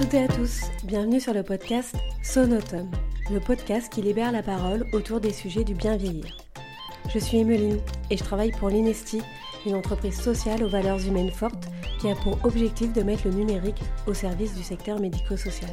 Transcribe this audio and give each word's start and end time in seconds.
toutes 0.00 0.14
et 0.14 0.24
à 0.24 0.28
tous, 0.28 0.62
bienvenue 0.84 1.20
sur 1.20 1.34
le 1.34 1.42
podcast 1.42 1.94
Sonotone, 2.22 2.90
le 3.30 3.38
podcast 3.38 3.92
qui 3.92 4.00
libère 4.00 4.32
la 4.32 4.42
parole 4.42 4.86
autour 4.94 5.20
des 5.20 5.30
sujets 5.30 5.62
du 5.62 5.74
bien 5.74 5.98
vieillir. 5.98 6.38
Je 7.12 7.18
suis 7.18 7.36
Emeline 7.36 7.78
et 8.08 8.16
je 8.16 8.24
travaille 8.24 8.52
pour 8.52 8.70
l'Inesti, 8.70 9.20
une 9.66 9.74
entreprise 9.74 10.18
sociale 10.18 10.64
aux 10.64 10.70
valeurs 10.70 11.06
humaines 11.06 11.30
fortes 11.30 11.68
qui 12.00 12.08
a 12.08 12.14
pour 12.14 12.42
objectif 12.46 12.94
de 12.94 13.02
mettre 13.02 13.26
le 13.26 13.34
numérique 13.34 13.82
au 14.06 14.14
service 14.14 14.54
du 14.54 14.62
secteur 14.62 14.98
médico-social. 14.98 15.70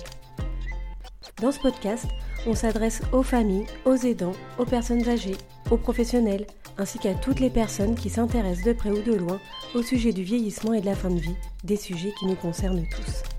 Dans 1.41 1.53
ce 1.53 1.61
podcast, 1.61 2.05
on 2.45 2.53
s'adresse 2.53 3.01
aux 3.13 3.23
familles, 3.23 3.65
aux 3.85 3.95
aidants, 3.95 4.35
aux 4.57 4.65
personnes 4.65 5.07
âgées, 5.07 5.37
aux 5.71 5.77
professionnels, 5.77 6.47
ainsi 6.77 6.99
qu'à 6.99 7.13
toutes 7.13 7.39
les 7.39 7.49
personnes 7.49 7.95
qui 7.95 8.09
s'intéressent 8.09 8.65
de 8.65 8.73
près 8.73 8.91
ou 8.91 9.01
de 9.01 9.13
loin 9.13 9.39
au 9.73 9.81
sujet 9.81 10.11
du 10.11 10.23
vieillissement 10.23 10.73
et 10.73 10.81
de 10.81 10.85
la 10.85 10.95
fin 10.95 11.11
de 11.11 11.19
vie, 11.19 11.35
des 11.63 11.77
sujets 11.77 12.13
qui 12.19 12.25
nous 12.25 12.35
concernent 12.35 12.83
tous. 12.93 13.36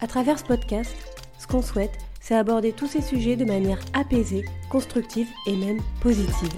À 0.00 0.06
travers 0.06 0.38
ce 0.38 0.44
podcast, 0.44 0.94
ce 1.38 1.46
qu'on 1.46 1.62
souhaite, 1.62 1.96
c'est 2.20 2.34
aborder 2.34 2.72
tous 2.72 2.86
ces 2.86 3.00
sujets 3.00 3.36
de 3.36 3.46
manière 3.46 3.78
apaisée, 3.94 4.44
constructive 4.70 5.28
et 5.46 5.56
même 5.56 5.80
positive. 6.00 6.52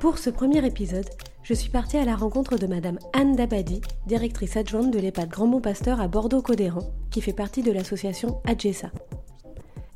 Pour 0.00 0.18
ce 0.18 0.30
premier 0.30 0.64
épisode, 0.64 1.08
je 1.42 1.52
suis 1.52 1.70
partie 1.70 1.98
à 1.98 2.04
la 2.04 2.16
rencontre 2.16 2.56
de 2.56 2.66
Madame 2.66 2.98
Anne 3.12 3.36
Dabadi, 3.36 3.82
directrice 4.06 4.56
adjointe 4.56 4.92
de 4.92 4.98
l'EHPAD 4.98 5.28
Grand 5.28 5.48
Bon 5.48 5.60
Pasteur 5.60 6.00
à 6.00 6.08
Bordeaux-Codéran, 6.08 6.90
qui 7.10 7.20
fait 7.20 7.32
partie 7.32 7.62
de 7.62 7.72
l'association 7.72 8.40
AGESA. 8.46 8.90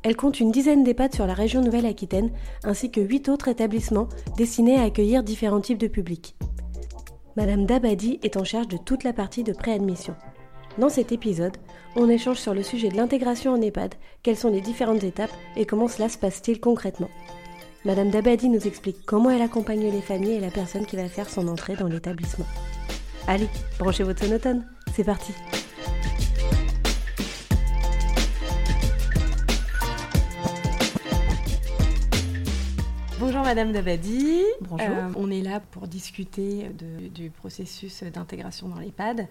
Elle 0.03 0.15
compte 0.15 0.39
une 0.39 0.51
dizaine 0.51 0.83
d'EHPAD 0.83 1.13
sur 1.13 1.27
la 1.27 1.35
région 1.35 1.61
Nouvelle-Aquitaine, 1.61 2.31
ainsi 2.63 2.89
que 2.89 3.01
huit 3.01 3.29
autres 3.29 3.49
établissements 3.49 4.09
destinés 4.35 4.79
à 4.79 4.83
accueillir 4.83 5.23
différents 5.23 5.61
types 5.61 5.77
de 5.77 5.87
publics. 5.87 6.35
Madame 7.37 7.65
Dabadi 7.65 8.19
est 8.23 8.35
en 8.35 8.43
charge 8.43 8.67
de 8.67 8.77
toute 8.77 9.03
la 9.03 9.13
partie 9.13 9.43
de 9.43 9.53
préadmission. 9.53 10.15
Dans 10.79 10.89
cet 10.89 11.11
épisode, 11.11 11.55
on 11.95 12.09
échange 12.09 12.37
sur 12.37 12.53
le 12.53 12.63
sujet 12.63 12.89
de 12.89 12.97
l'intégration 12.97 13.53
en 13.53 13.61
EHPAD, 13.61 13.93
quelles 14.23 14.37
sont 14.37 14.49
les 14.49 14.61
différentes 14.61 15.03
étapes 15.03 15.31
et 15.55 15.65
comment 15.65 15.87
cela 15.87 16.09
se 16.09 16.17
passe-t-il 16.17 16.59
concrètement. 16.59 17.09
Madame 17.85 18.09
Dabadi 18.09 18.49
nous 18.49 18.67
explique 18.67 19.05
comment 19.05 19.29
elle 19.29 19.41
accompagne 19.41 19.91
les 19.91 20.01
familles 20.01 20.35
et 20.35 20.39
la 20.39 20.51
personne 20.51 20.85
qui 20.85 20.95
va 20.95 21.07
faire 21.07 21.29
son 21.29 21.47
entrée 21.47 21.75
dans 21.75 21.87
l'établissement. 21.87 22.45
Allez, 23.27 23.49
branchez 23.79 24.03
votre 24.03 24.23
sonotone, 24.23 24.65
c'est 24.93 25.03
parti 25.03 25.33
Bonjour 33.41 33.55
Madame 33.55 33.71
Dabadi. 33.71 34.43
Bonjour. 34.61 34.87
Euh, 34.87 35.09
on 35.15 35.31
est 35.31 35.41
là 35.41 35.61
pour 35.71 35.87
discuter 35.87 36.69
du 37.11 37.31
processus 37.31 38.03
d'intégration 38.03 38.69
dans 38.69 38.77
l'EHPAD. 38.77 39.27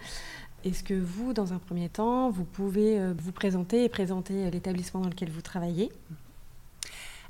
Est-ce 0.64 0.82
que 0.82 0.94
vous, 0.94 1.32
dans 1.32 1.52
un 1.52 1.58
premier 1.58 1.88
temps, 1.88 2.28
vous 2.28 2.42
pouvez 2.42 2.98
euh, 2.98 3.14
vous 3.16 3.30
présenter 3.30 3.84
et 3.84 3.88
présenter 3.88 4.50
l'établissement 4.50 5.00
dans 5.00 5.08
lequel 5.08 5.30
vous 5.30 5.42
travaillez? 5.42 5.92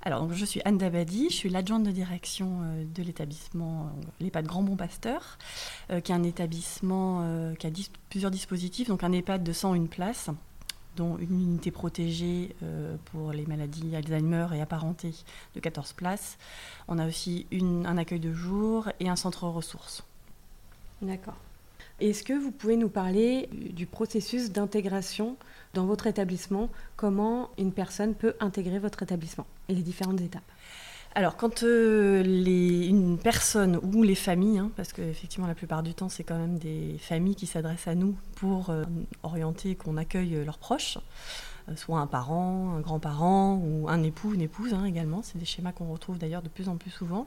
Alors, 0.00 0.22
donc, 0.22 0.32
je 0.32 0.44
suis 0.46 0.62
Anne 0.64 0.78
Dabadi, 0.78 1.28
je 1.28 1.34
suis 1.34 1.50
l'adjointe 1.50 1.82
de 1.82 1.90
direction 1.90 2.60
euh, 2.62 2.84
de 2.94 3.02
l'établissement 3.02 3.90
l'EHPAD 4.18 4.46
Grand 4.46 4.62
Bon 4.62 4.76
Pasteur, 4.76 5.36
qui 6.02 6.12
est 6.12 6.14
un 6.14 6.22
établissement 6.22 7.52
qui 7.58 7.66
a 7.66 7.70
plusieurs 8.08 8.30
dispositifs, 8.30 8.88
donc 8.88 9.04
un 9.04 9.12
EHPAD 9.12 9.44
de 9.44 9.52
101 9.52 9.84
places, 9.84 10.30
dont 10.96 11.16
une 11.18 11.40
unité 11.40 11.70
protégée 11.70 12.54
pour 13.06 13.32
les 13.32 13.46
maladies 13.46 13.94
Alzheimer 13.94 14.48
et 14.54 14.60
apparentées 14.60 15.14
de 15.54 15.60
14 15.60 15.92
places. 15.92 16.38
On 16.88 16.98
a 16.98 17.06
aussi 17.06 17.46
un 17.52 17.96
accueil 17.96 18.20
de 18.20 18.32
jour 18.32 18.88
et 19.00 19.08
un 19.08 19.16
centre 19.16 19.44
ressources. 19.44 20.04
D'accord. 21.02 21.36
Est-ce 22.00 22.22
que 22.22 22.32
vous 22.32 22.50
pouvez 22.50 22.76
nous 22.76 22.88
parler 22.88 23.48
du 23.52 23.86
processus 23.86 24.50
d'intégration 24.50 25.36
dans 25.74 25.84
votre 25.84 26.06
établissement? 26.06 26.70
Comment 26.96 27.50
une 27.58 27.72
personne 27.72 28.14
peut 28.14 28.34
intégrer 28.40 28.78
votre 28.78 29.02
établissement 29.02 29.46
et 29.68 29.74
les 29.74 29.82
différentes 29.82 30.20
étapes? 30.20 30.42
Alors, 31.14 31.36
quand 31.36 31.64
euh, 31.64 32.22
les, 32.22 32.86
une 32.86 33.18
personne 33.18 33.80
ou 33.82 34.04
les 34.04 34.14
familles, 34.14 34.58
hein, 34.58 34.70
parce 34.76 34.92
qu'effectivement 34.92 35.48
la 35.48 35.56
plupart 35.56 35.82
du 35.82 35.92
temps 35.92 36.08
c'est 36.08 36.22
quand 36.22 36.38
même 36.38 36.58
des 36.58 36.96
familles 37.00 37.34
qui 37.34 37.46
s'adressent 37.46 37.88
à 37.88 37.96
nous 37.96 38.16
pour 38.36 38.70
euh, 38.70 38.84
orienter 39.24 39.74
qu'on 39.74 39.96
accueille 39.96 40.44
leurs 40.44 40.58
proches, 40.58 40.98
euh, 41.68 41.74
soit 41.74 41.98
un 41.98 42.06
parent, 42.06 42.74
un 42.76 42.80
grand-parent 42.80 43.56
ou 43.56 43.88
un 43.88 44.04
époux, 44.04 44.34
une 44.34 44.40
épouse 44.40 44.72
hein, 44.72 44.84
également, 44.84 45.22
c'est 45.22 45.38
des 45.38 45.44
schémas 45.44 45.72
qu'on 45.72 45.90
retrouve 45.90 46.16
d'ailleurs 46.18 46.42
de 46.42 46.48
plus 46.48 46.68
en 46.68 46.76
plus 46.76 46.90
souvent. 46.90 47.26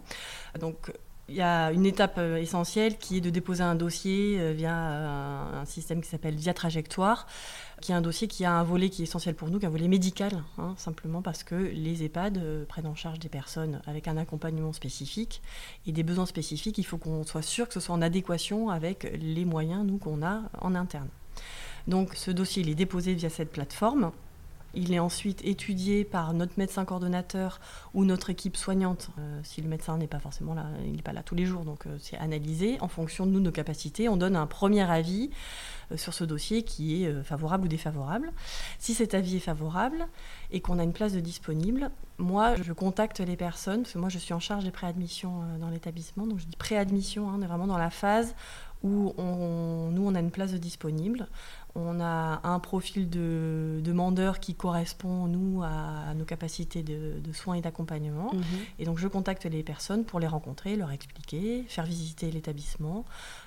Donc 0.62 0.94
il 1.30 1.36
y 1.36 1.42
a 1.42 1.72
une 1.72 1.86
étape 1.86 2.16
euh, 2.18 2.36
essentielle 2.36 2.98
qui 2.98 3.18
est 3.18 3.22
de 3.22 3.30
déposer 3.30 3.64
un 3.64 3.76
dossier 3.76 4.38
euh, 4.40 4.52
via 4.52 4.76
euh, 4.76 5.62
un 5.62 5.66
système 5.66 6.02
qui 6.02 6.10
s'appelle 6.10 6.36
Via 6.36 6.54
Trajectoire, 6.54 7.28
qui 7.82 7.94
est 7.94 7.96
un 7.96 8.02
dossier 8.02 8.28
qui 8.28 8.44
a 8.44 8.52
un 8.52 8.64
volet 8.64 8.90
qui 8.90 9.04
est 9.04 9.06
essentiel 9.06 9.34
pour 9.34 9.50
nous, 9.50 9.58
qui 9.58 9.66
est 9.66 9.68
un 9.68 9.72
volet 9.72 9.88
médical, 9.88 10.44
hein, 10.58 10.74
simplement 10.78 11.22
parce 11.22 11.44
que 11.44 11.56
les 11.56 12.04
EHPAD 12.04 12.66
prennent 12.68 12.88
en 12.88 12.96
charge 12.96 13.20
des 13.20 13.30
personnes 13.30 13.82
avec 13.88 14.08
un 14.08 14.18
accompagnement 14.18 14.74
spécifique 14.74 15.42
et 15.88 15.94
des 15.94 16.04
besoins 16.04 16.26
spécifiques. 16.26 16.78
Il 16.78 16.86
faut 16.86 16.98
qu'on 16.98 17.24
soit 17.24 17.42
sûr 17.42 17.68
que 17.68 17.74
ce 17.74 17.80
soit 17.80 17.96
en 17.96 18.02
adéquation 18.02 18.70
avec 18.70 19.10
les 19.20 19.46
moyens, 19.46 19.86
nous, 19.86 19.98
qu'on 19.98 20.24
a 20.24 20.42
en 20.60 20.76
interne. 20.76 21.08
Donc 21.88 22.16
ce 22.16 22.32
dossier, 22.32 22.64
il 22.64 22.70
est 22.70 22.76
déposé 22.76 23.14
via 23.14 23.30
cette 23.30 23.52
plateforme. 23.52 24.12
Il 24.76 24.92
est 24.92 25.00
ensuite 25.00 25.46
étudié 25.46 26.04
par 26.04 26.34
notre 26.34 26.54
médecin 26.58 26.84
coordonnateur 26.84 27.60
ou 27.94 28.06
notre 28.06 28.32
équipe 28.32 28.58
soignante. 28.58 29.10
Euh, 29.20 29.40
si 29.44 29.62
le 29.62 29.70
médecin 29.70 29.98
n'est 29.98 30.08
pas 30.08 30.20
forcément 30.20 30.56
là, 30.56 30.66
il 30.84 30.96
n'est 30.96 31.04
pas 31.04 31.14
là 31.14 31.22
tous 31.22 31.36
les 31.36 31.46
jours, 31.46 31.64
donc 31.64 31.86
euh, 31.86 31.96
c'est 32.00 32.18
analysé 32.18 32.78
en 32.82 32.88
fonction 32.88 33.28
de 33.28 33.32
nous, 33.32 33.40
nos 33.40 33.52
capacités. 33.52 34.10
On 34.10 34.18
donne 34.18 34.36
un 34.36 34.48
premier 34.48 34.90
avis 34.90 35.30
euh, 35.92 35.98
sur 35.98 36.16
ce 36.16 36.24
dossier 36.24 36.64
qui 36.64 37.04
est 37.04 37.24
favorable 37.24 37.66
ou 37.66 37.68
défavorable. 37.68 38.32
Si 38.80 38.96
cet 38.96 39.14
avis 39.14 39.38
est 39.38 39.42
favorable 39.42 40.08
et 40.50 40.60
qu'on 40.60 40.80
a 40.80 40.84
une 40.84 40.94
place 40.94 41.14
de 41.14 41.20
disponible, 41.20 41.92
moi 42.18 42.56
je 42.56 42.74
contacte 42.74 43.20
les 43.20 43.38
personnes, 43.38 43.84
parce 43.84 43.94
que 43.94 44.00
moi 44.00 44.10
je 44.10 44.18
suis 44.18 44.34
en 44.34 44.40
charge 44.40 44.64
des 44.64 44.72
préadmissions 44.72 45.44
dans 45.60 45.70
l'établissement, 45.70 46.26
donc 46.26 46.40
je 46.40 46.46
dis 46.46 46.56
préadmission, 46.58 47.30
hein, 47.30 47.36
on 47.38 47.42
est 47.44 47.48
vraiment 47.48 47.68
dans 47.68 47.78
la 47.78 47.92
phase 47.92 48.34
où 48.84 49.14
nous 49.18 50.06
on 50.06 50.16
a 50.16 50.20
une 50.20 50.32
place 50.32 50.52
de 50.52 50.58
disponible. 50.58 51.28
On 51.76 52.00
a 52.00 52.40
un 52.44 52.60
profil 52.60 53.10
de 53.10 53.82
demandeur 53.84 54.40
qui 54.40 54.54
correspond, 54.54 55.28
nous, 55.28 55.64
à, 55.64 56.14
nos 56.14 56.24
capacités 56.24 56.84
de, 56.84 57.34
soins 57.34 57.56
et 57.56 57.62
d'accompagnement. 57.62 58.32
Mhm. 58.34 58.44
Et 58.78 58.86
donc, 58.86 59.00
je 59.00 59.08
contacte 59.08 59.46
les 59.46 59.64
personnes 59.64 60.06
pour 60.06 60.20
les 60.20 60.28
rencontrer, 60.28 60.76
leur 60.76 60.92
expliquer, 60.92 61.64
faire 61.68 61.86
visiter 61.86 62.30
l'établissement, 62.30 63.06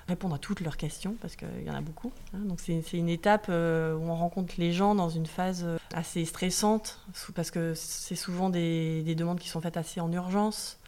répondre 0.09 0.35
à 0.35 0.39
toutes 0.39 0.59
leurs 0.59 0.75
questions, 0.75 1.15
parce 1.21 1.37
qu'il 1.37 1.63
y 1.65 1.69
en 1.69 1.75
a 1.75 1.81
beaucoup. 1.81 2.11
Hein. 2.33 2.39
Donc, 2.45 2.59
c'est 2.59 2.97
une 2.97 3.09
étape 3.09 3.47
euh, 3.49 3.95
où 3.95 4.09
on 4.09 4.15
rencontre 4.15 4.55
les 4.57 4.73
gens 4.73 4.93
dans 4.93 5.09
une 5.09 5.25
phase 5.25 5.63
euh, 5.65 5.77
assez 5.93 6.25
stressante, 6.25 6.99
parce 7.33 7.49
que 7.49 7.73
c'est 7.75 8.15
souvent 8.15 8.49
des, 8.49 9.03
des 9.03 9.15
demandes 9.15 9.39
qui 9.39 9.47
sont 9.47 9.61
faites 9.61 9.77
assez 9.77 10.01
en 10.01 10.11
urgence 10.11 10.79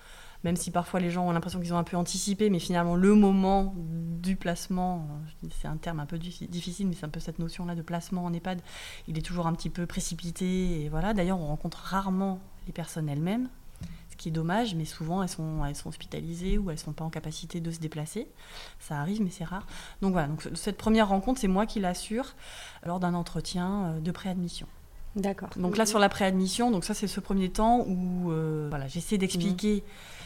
même 0.44 0.56
si 0.56 0.72
parfois 0.72 1.00
les 1.00 1.12
gens 1.12 1.28
ont 1.28 1.32
l'impression 1.32 1.60
qu'ils 1.60 1.74
ont 1.74 1.78
un 1.78 1.84
peu 1.84 1.98
anticipé, 1.98 2.50
mais 2.50 2.60
finalement 2.60 2.96
le 2.96 3.14
moment 3.14 3.74
du 4.22 4.36
placement, 4.36 5.08
c'est 5.60 5.68
un 5.68 5.78
terme 5.78 6.00
un 6.00 6.06
peu 6.06 6.18
difficile, 6.18 6.88
mais 6.88 6.96
c'est 6.96 7.06
un 7.06 7.10
peu 7.10 7.20
cette 7.20 7.40
notion-là 7.40 7.76
de 7.76 7.82
placement 7.82 8.26
en 8.26 8.34
EHPAD, 8.34 8.62
il 9.08 9.18
est 9.18 9.22
toujours 9.22 9.48
un 9.48 9.54
petit 9.54 9.70
peu 9.70 9.86
précipité. 9.86 10.82
Et 10.82 10.90
voilà. 10.90 11.14
D'ailleurs, 11.14 11.40
on 11.40 11.48
rencontre 11.48 11.78
rarement 11.78 12.40
les 12.68 12.74
personnes 12.74 13.10
elles-mêmes, 13.10 13.50
ce 14.10 14.16
qui 14.16 14.30
est 14.30 14.32
dommage, 14.32 14.76
mais 14.76 14.86
souvent 14.86 15.24
elles 15.24 15.30
sont, 15.30 15.66
elles 15.66 15.76
sont 15.76 15.90
hospitalisées 15.90 16.58
ou 16.58 16.70
elles 16.70 16.78
ne 16.78 16.82
sont 16.82 16.94
pas 16.94 17.04
en 17.04 17.10
capacité 17.10 17.60
de 17.60 17.72
se 17.72 17.80
déplacer. 17.80 18.28
Ça 18.80 19.00
arrive, 19.00 19.22
mais 19.22 19.32
c'est 19.32 19.46
rare. 19.46 19.66
Donc 20.02 20.14
voilà, 20.14 20.28
donc 20.28 20.48
cette 20.54 20.78
première 20.78 21.10
rencontre, 21.10 21.42
c'est 21.42 21.48
moi 21.48 21.66
qui 21.66 21.80
l'assure 21.80 22.36
lors 22.86 23.00
d'un 23.00 23.14
entretien 23.14 23.86
euh, 23.86 24.00
de 24.00 24.12
préadmission. 24.12 24.68
D'accord. 25.16 25.50
Donc 25.58 25.76
là, 25.76 25.86
sur 25.86 26.00
la 26.00 26.08
préadmission, 26.08 26.70
donc 26.70 26.86
ça, 26.86 26.94
c'est 26.94 27.08
ce 27.08 27.20
premier 27.20 27.50
temps 27.50 27.84
où 27.88 28.32
euh, 28.32 28.68
voilà, 28.70 28.88
j'essaie 28.88 29.18
d'expliquer. 29.18 29.78
Mmh 29.78 30.19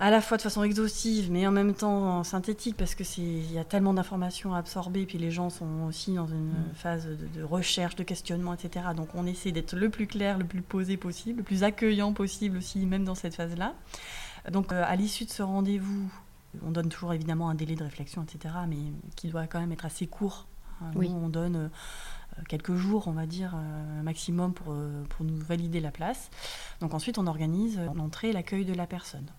à 0.00 0.10
la 0.10 0.20
fois 0.20 0.36
de 0.36 0.42
façon 0.42 0.64
exhaustive, 0.64 1.30
mais 1.30 1.46
en 1.46 1.52
même 1.52 1.74
temps 1.74 2.24
synthétique, 2.24 2.76
parce 2.76 2.94
que 2.94 3.04
il 3.18 3.52
y 3.52 3.58
a 3.58 3.64
tellement 3.64 3.94
d'informations 3.94 4.54
à 4.54 4.58
absorber, 4.58 5.06
puis 5.06 5.18
les 5.18 5.30
gens 5.30 5.50
sont 5.50 5.84
aussi 5.86 6.14
dans 6.14 6.26
une 6.26 6.50
mm. 6.50 6.74
phase 6.74 7.06
de, 7.06 7.42
recherche, 7.42 7.94
de 7.94 8.02
questionnement, 8.02 8.54
etc. 8.54 8.86
Donc 8.96 9.14
on 9.14 9.26
essaie 9.26 9.52
d'être 9.52 9.74
le 9.76 9.90
plus 9.90 10.06
clair, 10.06 10.38
le 10.38 10.44
plus 10.44 10.62
posé 10.62 10.96
possible, 10.96 11.38
le 11.38 11.44
plus 11.44 11.62
accueillant 11.62 12.12
possible 12.12 12.58
aussi, 12.58 12.86
même 12.86 13.04
dans 13.04 13.14
cette 13.14 13.34
phase-là. 13.34 13.74
Donc 14.50 14.72
euh, 14.72 14.82
à 14.84 14.96
l'issue 14.96 15.24
de 15.24 15.30
ce 15.30 15.42
rendez-vous, 15.42 16.10
on 16.64 16.70
donne 16.70 16.88
toujours 16.88 17.12
évidemment 17.12 17.48
un 17.48 17.54
délai 17.54 17.76
de 17.76 17.84
réflexion, 17.84 18.24
etc., 18.24 18.54
mais 18.68 18.76
qui 19.16 19.28
doit 19.28 19.46
quand 19.46 19.60
même 19.60 19.72
être 19.72 19.84
assez 19.84 20.06
court. 20.06 20.46
Hein, 20.82 20.90
oui. 20.96 21.08
on 21.08 21.28
donne 21.28 21.56
euh, 21.56 21.68
quelques 22.48 22.74
jours, 22.74 23.06
on 23.06 23.12
va 23.12 23.26
dire, 23.26 23.54
euh, 23.54 24.02
maximum 24.02 24.54
pour, 24.54 24.74
pour 25.08 25.24
nous 25.24 25.36
valider 25.36 25.78
la 25.78 25.92
place. 25.92 26.30
Donc 26.80 26.94
ensuite, 26.94 27.16
on 27.16 27.28
organise 27.28 27.80
l'entrée 27.94 28.30
et 28.30 28.32
l'accueil 28.32 28.64
de 28.64 28.74
la 28.74 28.88
personne. 28.88 29.30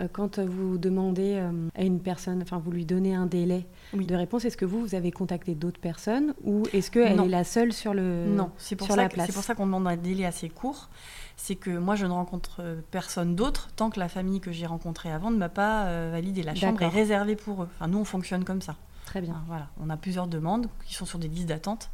Euh, 0.00 0.08
quand 0.12 0.38
vous 0.38 0.78
demandez 0.78 1.36
euh, 1.36 1.68
à 1.74 1.82
une 1.82 2.00
personne, 2.00 2.42
enfin 2.42 2.58
vous 2.58 2.70
lui 2.70 2.84
donnez 2.84 3.14
un 3.14 3.26
délai 3.26 3.66
de 3.92 4.14
réponse, 4.14 4.44
est-ce 4.44 4.56
que 4.56 4.64
vous, 4.64 4.80
vous 4.80 4.94
avez 4.94 5.12
contacté 5.12 5.54
d'autres 5.54 5.80
personnes 5.80 6.34
ou 6.44 6.64
est-ce 6.72 6.90
qu'elle 6.90 7.20
est 7.20 7.28
la 7.28 7.44
seule 7.44 7.72
sur, 7.72 7.94
le, 7.94 8.26
non, 8.26 8.50
c'est 8.56 8.76
pour, 8.76 8.88
ça 8.88 9.08
c'est 9.08 9.32
pour 9.32 9.42
ça 9.42 9.54
qu'on 9.54 9.66
demande 9.66 9.86
un 9.86 9.96
délai 9.96 10.24
assez 10.24 10.48
court. 10.48 10.88
C'est 11.36 11.56
que 11.56 11.70
moi, 11.70 11.96
je 11.96 12.06
ne 12.06 12.12
rencontre 12.12 12.62
personne 12.92 13.34
d'autre 13.34 13.70
tant 13.74 13.90
que 13.90 13.98
la 13.98 14.08
famille 14.08 14.40
que 14.40 14.52
j'ai 14.52 14.66
rencontrée 14.66 15.10
avant 15.10 15.32
ne 15.32 15.36
m'a 15.36 15.48
pas 15.48 16.10
validé. 16.10 16.44
La 16.44 16.54
chambre 16.54 16.80
est 16.82 16.88
réservée 16.88 17.34
pour 17.34 17.64
eux. 17.64 17.68
Enfin, 17.74 17.88
nous, 17.88 17.98
on 17.98 18.04
fonctionne 18.04 18.44
comme 18.44 18.62
ça. 18.62 18.76
Très 19.04 19.20
bien. 19.20 19.42
Voilà, 19.48 19.68
on 19.80 19.90
a 19.90 19.96
plusieurs 19.96 20.28
demandes 20.28 20.68
qui 20.86 20.94
sont 20.94 21.06
sur 21.06 21.18
des 21.18 21.28
listes 21.28 21.48
d'attente. 21.48 21.90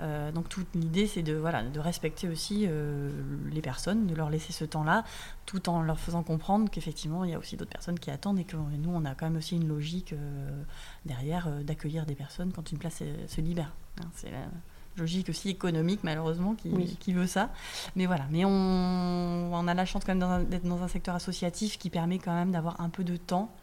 Euh, 0.00 0.30
donc 0.32 0.48
toute 0.48 0.66
l'idée, 0.74 1.06
c'est 1.06 1.22
de, 1.22 1.34
voilà, 1.34 1.62
de 1.62 1.80
respecter 1.80 2.28
aussi 2.28 2.64
euh, 2.66 3.10
les 3.50 3.62
personnes, 3.62 4.06
de 4.06 4.14
leur 4.14 4.30
laisser 4.30 4.52
ce 4.52 4.64
temps-là, 4.64 5.04
tout 5.46 5.68
en 5.68 5.82
leur 5.82 5.98
faisant 5.98 6.22
comprendre 6.22 6.70
qu'effectivement, 6.70 7.24
il 7.24 7.30
y 7.30 7.34
a 7.34 7.38
aussi 7.38 7.56
d'autres 7.56 7.70
personnes 7.70 7.98
qui 7.98 8.10
attendent 8.10 8.38
et 8.38 8.44
que 8.44 8.56
nous, 8.56 8.90
on 8.90 9.04
a 9.04 9.14
quand 9.14 9.26
même 9.26 9.36
aussi 9.36 9.56
une 9.56 9.68
logique 9.68 10.12
euh, 10.12 10.62
derrière 11.04 11.48
d'accueillir 11.64 12.06
des 12.06 12.14
personnes 12.14 12.52
quand 12.52 12.70
une 12.70 12.78
place 12.78 13.02
se 13.26 13.40
libère. 13.40 13.72
Hein, 14.00 14.08
c'est 14.14 14.30
la 14.30 14.46
logique 14.98 15.28
aussi 15.28 15.50
économique, 15.50 16.00
malheureusement, 16.02 16.54
qui, 16.54 16.96
qui, 16.96 17.12
veut 17.12 17.26
ça. 17.26 17.50
Mais 17.96 18.06
voilà, 18.06 18.26
mais 18.30 18.46
on, 18.46 19.52
on 19.52 19.68
a 19.68 19.74
la 19.74 19.84
chance 19.84 20.04
quand 20.04 20.14
même 20.14 20.46
d'être 20.46 20.64
dans 20.64 20.82
un 20.82 20.88
secteur 20.88 21.14
associatif 21.14 21.78
qui 21.78 21.90
permet 21.90 22.18
quand 22.18 22.32
même 22.32 22.50
d'avoir 22.50 22.80
un 22.80 22.88
peu 22.88 23.04
de 23.04 23.16
temps 23.16 23.54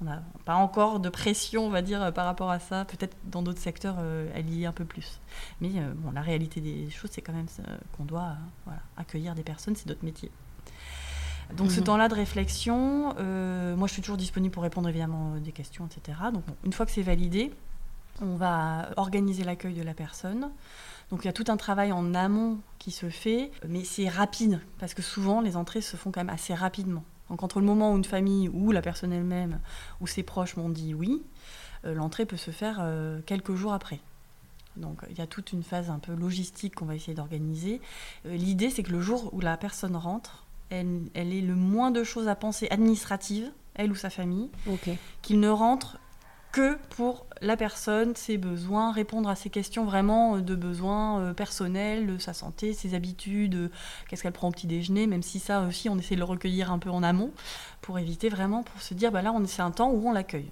on 0.00 0.04
n'a 0.04 0.22
pas 0.44 0.54
encore 0.54 1.00
de 1.00 1.08
pression, 1.08 1.66
on 1.66 1.70
va 1.70 1.82
dire, 1.82 2.12
par 2.12 2.24
rapport 2.24 2.50
à 2.50 2.60
ça. 2.60 2.84
Peut-être 2.84 3.16
dans 3.24 3.42
d'autres 3.42 3.60
secteurs, 3.60 3.96
euh, 3.98 4.30
elle 4.34 4.48
y 4.50 4.62
est 4.62 4.66
un 4.66 4.72
peu 4.72 4.84
plus. 4.84 5.20
Mais 5.60 5.70
euh, 5.76 5.92
bon, 5.96 6.12
la 6.12 6.22
réalité 6.22 6.60
des 6.60 6.88
choses, 6.90 7.10
c'est 7.12 7.22
quand 7.22 7.32
même 7.32 7.48
qu'on 7.96 8.04
doit 8.04 8.36
accueillir 8.96 9.34
des 9.34 9.42
personnes, 9.42 9.74
c'est 9.74 9.86
notre 9.86 10.04
métier. 10.04 10.30
Donc 11.56 11.70
ce 11.70 11.80
mhm. 11.80 11.86
temps-là 11.86 12.08
de 12.08 12.14
réflexion, 12.14 13.14
euh, 13.18 13.74
moi 13.74 13.88
je 13.88 13.94
suis 13.94 14.02
toujours 14.02 14.18
disponible 14.18 14.52
pour 14.52 14.62
répondre 14.62 14.86
évidemment 14.88 15.36
des 15.36 15.52
questions, 15.52 15.86
etc. 15.86 16.18
Donc 16.32 16.44
une 16.64 16.74
fois 16.74 16.84
que 16.84 16.92
c'est 16.92 17.02
validé, 17.02 17.52
on 18.20 18.36
va 18.36 18.90
organiser 18.96 19.44
l'accueil 19.44 19.74
de 19.74 19.82
la 19.82 19.94
personne. 19.94 20.50
Donc 21.10 21.20
il 21.22 21.24
y 21.24 21.30
a 21.30 21.32
tout 21.32 21.46
un 21.48 21.56
travail 21.56 21.90
en 21.90 22.14
amont 22.14 22.58
qui 22.78 22.90
se 22.90 23.08
fait, 23.08 23.50
mais 23.66 23.82
c'est 23.84 24.08
rapide, 24.08 24.60
parce 24.78 24.92
que 24.92 25.00
souvent 25.00 25.40
les 25.40 25.56
entrées 25.56 25.80
se 25.80 25.96
font 25.96 26.10
quand 26.10 26.20
même 26.20 26.28
assez 26.28 26.54
rapidement. 26.54 27.04
Donc 27.30 27.42
entre 27.42 27.60
le 27.60 27.66
moment 27.66 27.92
où 27.92 27.96
une 27.96 28.04
famille 28.04 28.48
ou 28.48 28.72
la 28.72 28.82
personne 28.82 29.12
elle-même 29.12 29.60
ou 30.00 30.06
ses 30.06 30.22
proches 30.22 30.56
m'ont 30.56 30.68
dit 30.68 30.94
oui, 30.94 31.22
euh, 31.84 31.94
l'entrée 31.94 32.26
peut 32.26 32.36
se 32.36 32.50
faire 32.50 32.78
euh, 32.80 33.20
quelques 33.26 33.54
jours 33.54 33.72
après. 33.72 34.00
Donc 34.76 35.00
il 35.10 35.18
y 35.18 35.20
a 35.20 35.26
toute 35.26 35.52
une 35.52 35.62
phase 35.62 35.90
un 35.90 35.98
peu 35.98 36.14
logistique 36.14 36.76
qu'on 36.76 36.86
va 36.86 36.94
essayer 36.94 37.14
d'organiser. 37.14 37.80
Euh, 38.26 38.36
l'idée 38.36 38.70
c'est 38.70 38.82
que 38.82 38.92
le 38.92 39.00
jour 39.00 39.30
où 39.32 39.40
la 39.40 39.56
personne 39.56 39.96
rentre, 39.96 40.44
elle, 40.70 41.02
elle 41.14 41.32
ait 41.32 41.40
le 41.40 41.54
moins 41.54 41.90
de 41.90 42.04
choses 42.04 42.28
à 42.28 42.34
penser 42.34 42.68
administratives, 42.70 43.50
elle 43.74 43.90
ou 43.92 43.94
sa 43.94 44.10
famille, 44.10 44.50
qu'il 45.22 45.40
ne 45.40 45.48
rentre 45.48 45.98
que 46.52 46.76
pour 46.90 47.26
la 47.40 47.56
personne, 47.56 48.14
ses 48.16 48.38
besoins, 48.38 48.92
répondre 48.92 49.28
à 49.28 49.36
ses 49.36 49.50
questions 49.50 49.84
vraiment 49.84 50.36
euh, 50.36 50.40
de 50.40 50.54
besoins 50.54 51.20
euh, 51.20 51.34
personnels, 51.34 52.06
de 52.06 52.18
sa 52.18 52.32
santé, 52.32 52.72
ses 52.72 52.94
habitudes, 52.94 53.54
euh, 53.54 53.70
qu'est-ce 54.08 54.22
qu'elle 54.22 54.32
prend 54.32 54.48
au 54.48 54.52
petit 54.52 54.66
déjeuner, 54.66 55.06
même 55.06 55.22
si 55.22 55.38
ça 55.38 55.62
aussi 55.62 55.88
on 55.88 55.98
essaie 55.98 56.14
de 56.14 56.20
le 56.20 56.24
recueillir 56.24 56.72
un 56.72 56.78
peu 56.78 56.90
en 56.90 57.02
amont 57.02 57.32
pour 57.80 57.98
éviter 57.98 58.28
vraiment, 58.28 58.62
pour 58.62 58.80
se 58.80 58.94
dire 58.94 59.12
bah 59.12 59.22
là 59.22 59.32
c'est 59.46 59.62
un 59.62 59.70
temps 59.70 59.90
où 59.90 60.08
on 60.08 60.12
l'accueille. 60.12 60.50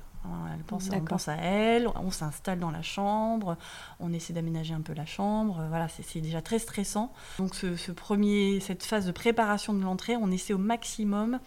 Elle 0.52 0.64
pense, 0.64 0.88
on 0.92 1.00
pense 1.02 1.28
à 1.28 1.36
elle, 1.36 1.86
on 1.86 2.10
s'installe 2.10 2.58
dans 2.58 2.72
la 2.72 2.82
chambre, 2.82 3.56
on 4.00 4.12
essaie 4.12 4.32
d'aménager 4.32 4.74
un 4.74 4.80
peu 4.80 4.92
la 4.92 5.06
chambre. 5.06 5.64
Voilà, 5.68 5.86
c'est 5.88 6.20
déjà 6.20 6.42
très 6.42 6.58
stressant. 6.58 7.12
Donc 7.38 7.54
ce, 7.54 7.92
premier, 7.92 8.58
cette 8.58 8.82
phase 8.82 9.06
de 9.06 9.12
préparation 9.12 9.72
de 9.72 9.80
l'entrée, 9.80 10.16
on 10.16 10.32
essaie 10.32 10.52
au 10.52 10.58
maximum 10.58 11.38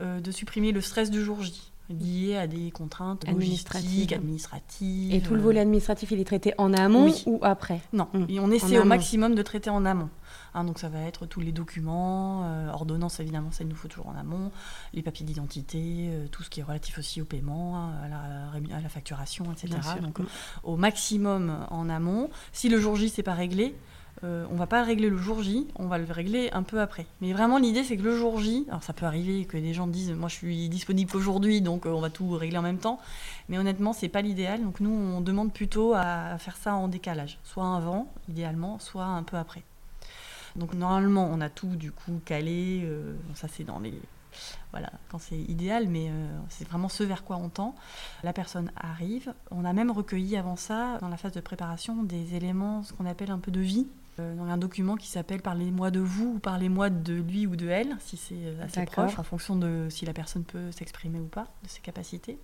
de 0.00 0.30
supprimer 0.30 0.72
le 0.72 0.80
stress 0.80 1.10
du 1.10 1.22
jour 1.22 1.42
J 1.42 1.71
liées 1.92 2.36
à 2.36 2.46
des 2.46 2.70
contraintes 2.70 3.26
administratives. 3.28 4.12
administratives. 4.12 5.14
Et 5.14 5.20
tout 5.20 5.34
le 5.34 5.40
volet 5.40 5.60
administratif, 5.60 6.10
il 6.10 6.20
est 6.20 6.24
traité 6.24 6.54
en 6.58 6.72
amont 6.72 7.12
ou 7.26 7.38
après 7.42 7.80
Non, 7.92 8.08
hum. 8.14 8.26
et 8.28 8.40
on 8.40 8.50
essaie 8.50 8.78
au 8.78 8.84
maximum 8.84 9.34
de 9.34 9.42
traiter 9.42 9.70
en 9.70 9.84
amont. 9.84 10.10
Hein, 10.54 10.64
donc 10.64 10.78
ça 10.78 10.88
va 10.88 11.00
être 11.00 11.24
tous 11.24 11.40
les 11.40 11.52
documents, 11.52 12.42
euh, 12.44 12.70
ordonnances 12.70 13.20
évidemment, 13.20 13.50
ça 13.50 13.64
il 13.64 13.68
nous 13.68 13.76
faut 13.76 13.88
toujours 13.88 14.08
en 14.08 14.16
amont, 14.16 14.50
les 14.92 15.02
papiers 15.02 15.24
d'identité, 15.24 16.08
euh, 16.10 16.26
tout 16.30 16.42
ce 16.42 16.50
qui 16.50 16.60
est 16.60 16.62
relatif 16.62 16.98
aussi 16.98 17.22
au 17.22 17.24
paiement, 17.24 17.90
à 18.02 18.08
la, 18.08 18.76
à 18.76 18.80
la 18.80 18.88
facturation, 18.88 19.46
etc. 19.52 19.78
Donc 20.02 20.20
hum. 20.20 20.26
au 20.62 20.76
maximum 20.76 21.66
en 21.70 21.88
amont. 21.88 22.28
Si 22.52 22.68
le 22.68 22.78
jour 22.78 22.96
J 22.96 23.08
c'est 23.08 23.22
pas 23.22 23.34
réglé, 23.34 23.74
euh, 24.24 24.46
on 24.52 24.54
va 24.54 24.66
pas 24.66 24.80
le 24.80 24.86
régler 24.86 25.10
le 25.10 25.16
jour 25.16 25.42
J, 25.42 25.66
on 25.74 25.86
va 25.86 25.98
le 25.98 26.04
régler 26.10 26.50
un 26.52 26.62
peu 26.62 26.80
après. 26.80 27.06
Mais 27.20 27.32
vraiment, 27.32 27.58
l'idée, 27.58 27.82
c'est 27.82 27.96
que 27.96 28.02
le 28.02 28.16
jour 28.16 28.38
J, 28.38 28.66
alors 28.68 28.82
ça 28.82 28.92
peut 28.92 29.06
arriver 29.06 29.44
que 29.46 29.56
des 29.56 29.74
gens 29.74 29.88
disent, 29.88 30.12
moi 30.12 30.28
je 30.28 30.36
suis 30.36 30.68
disponible 30.68 31.10
qu'aujourd'hui, 31.10 31.60
donc 31.60 31.86
euh, 31.86 31.90
on 31.90 32.00
va 32.00 32.10
tout 32.10 32.30
régler 32.30 32.58
en 32.58 32.62
même 32.62 32.78
temps. 32.78 33.00
Mais 33.48 33.58
honnêtement, 33.58 33.92
c'est 33.92 34.08
pas 34.08 34.22
l'idéal. 34.22 34.62
Donc 34.62 34.78
nous, 34.80 34.90
on 34.90 35.20
demande 35.20 35.52
plutôt 35.52 35.94
à 35.94 36.38
faire 36.38 36.56
ça 36.56 36.74
en 36.74 36.86
décalage, 36.88 37.38
soit 37.42 37.76
avant, 37.76 38.12
idéalement, 38.28 38.78
soit 38.78 39.04
un 39.04 39.24
peu 39.24 39.36
après. 39.36 39.62
Donc 40.54 40.74
normalement, 40.74 41.28
on 41.32 41.40
a 41.40 41.48
tout 41.48 41.74
du 41.74 41.90
coup 41.90 42.20
calé. 42.24 42.82
Euh, 42.84 43.14
ça, 43.34 43.48
c'est 43.48 43.64
dans 43.64 43.80
les 43.80 43.94
voilà, 44.70 44.90
quand 45.10 45.18
c'est 45.18 45.36
idéal, 45.36 45.88
mais 45.88 46.10
c'est 46.48 46.66
vraiment 46.66 46.88
ce 46.88 47.02
vers 47.04 47.22
quoi 47.22 47.36
on 47.36 47.50
tend. 47.50 47.74
La 48.22 48.32
personne 48.32 48.72
arrive. 48.76 49.34
On 49.50 49.66
a 49.66 49.74
même 49.74 49.90
recueilli 49.90 50.38
avant 50.38 50.56
ça, 50.56 50.96
dans 51.02 51.08
la 51.08 51.18
phase 51.18 51.32
de 51.32 51.40
préparation, 51.42 52.02
des 52.02 52.34
éléments, 52.34 52.82
ce 52.82 52.94
qu'on 52.94 53.04
appelle 53.04 53.30
un 53.30 53.38
peu 53.38 53.50
de 53.50 53.60
vie, 53.60 53.86
euh, 53.86 54.01
dans 54.18 54.44
un 54.44 54.58
document 54.58 54.96
qui 54.96 55.08
s'appelle 55.08 55.40
Parlez-moi 55.40 55.90
de 55.90 56.00
vous 56.00 56.34
ou 56.34 56.38
Parlez-moi 56.38 56.90
de 56.90 57.14
lui 57.14 57.46
ou 57.46 57.56
de 57.56 57.68
elle, 57.68 57.96
si 58.00 58.16
c'est 58.16 58.34
euh, 58.34 58.64
assez 58.64 58.84
proche, 58.84 59.18
en 59.18 59.22
fonction 59.22 59.56
de 59.56 59.86
si 59.90 60.04
la 60.04 60.12
personne 60.12 60.44
peut 60.44 60.70
s'exprimer 60.70 61.18
ou 61.18 61.26
pas, 61.26 61.48
de 61.62 61.68
ses 61.68 61.80
capacités. 61.80 62.38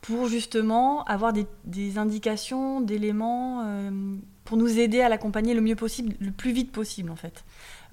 Pour 0.00 0.28
justement 0.28 1.04
avoir 1.04 1.32
des, 1.34 1.98
indications, 1.98 2.80
d'éléments, 2.80 3.62
euh, 3.66 4.16
pour 4.44 4.56
nous 4.56 4.78
aider 4.78 5.02
à 5.02 5.10
l'accompagner 5.10 5.52
le 5.52 5.60
mieux 5.60 5.76
possible, 5.76 6.14
le 6.20 6.30
plus 6.30 6.52
vite 6.52 6.72
possible 6.72 7.10
en 7.10 7.16
fait. 7.16 7.44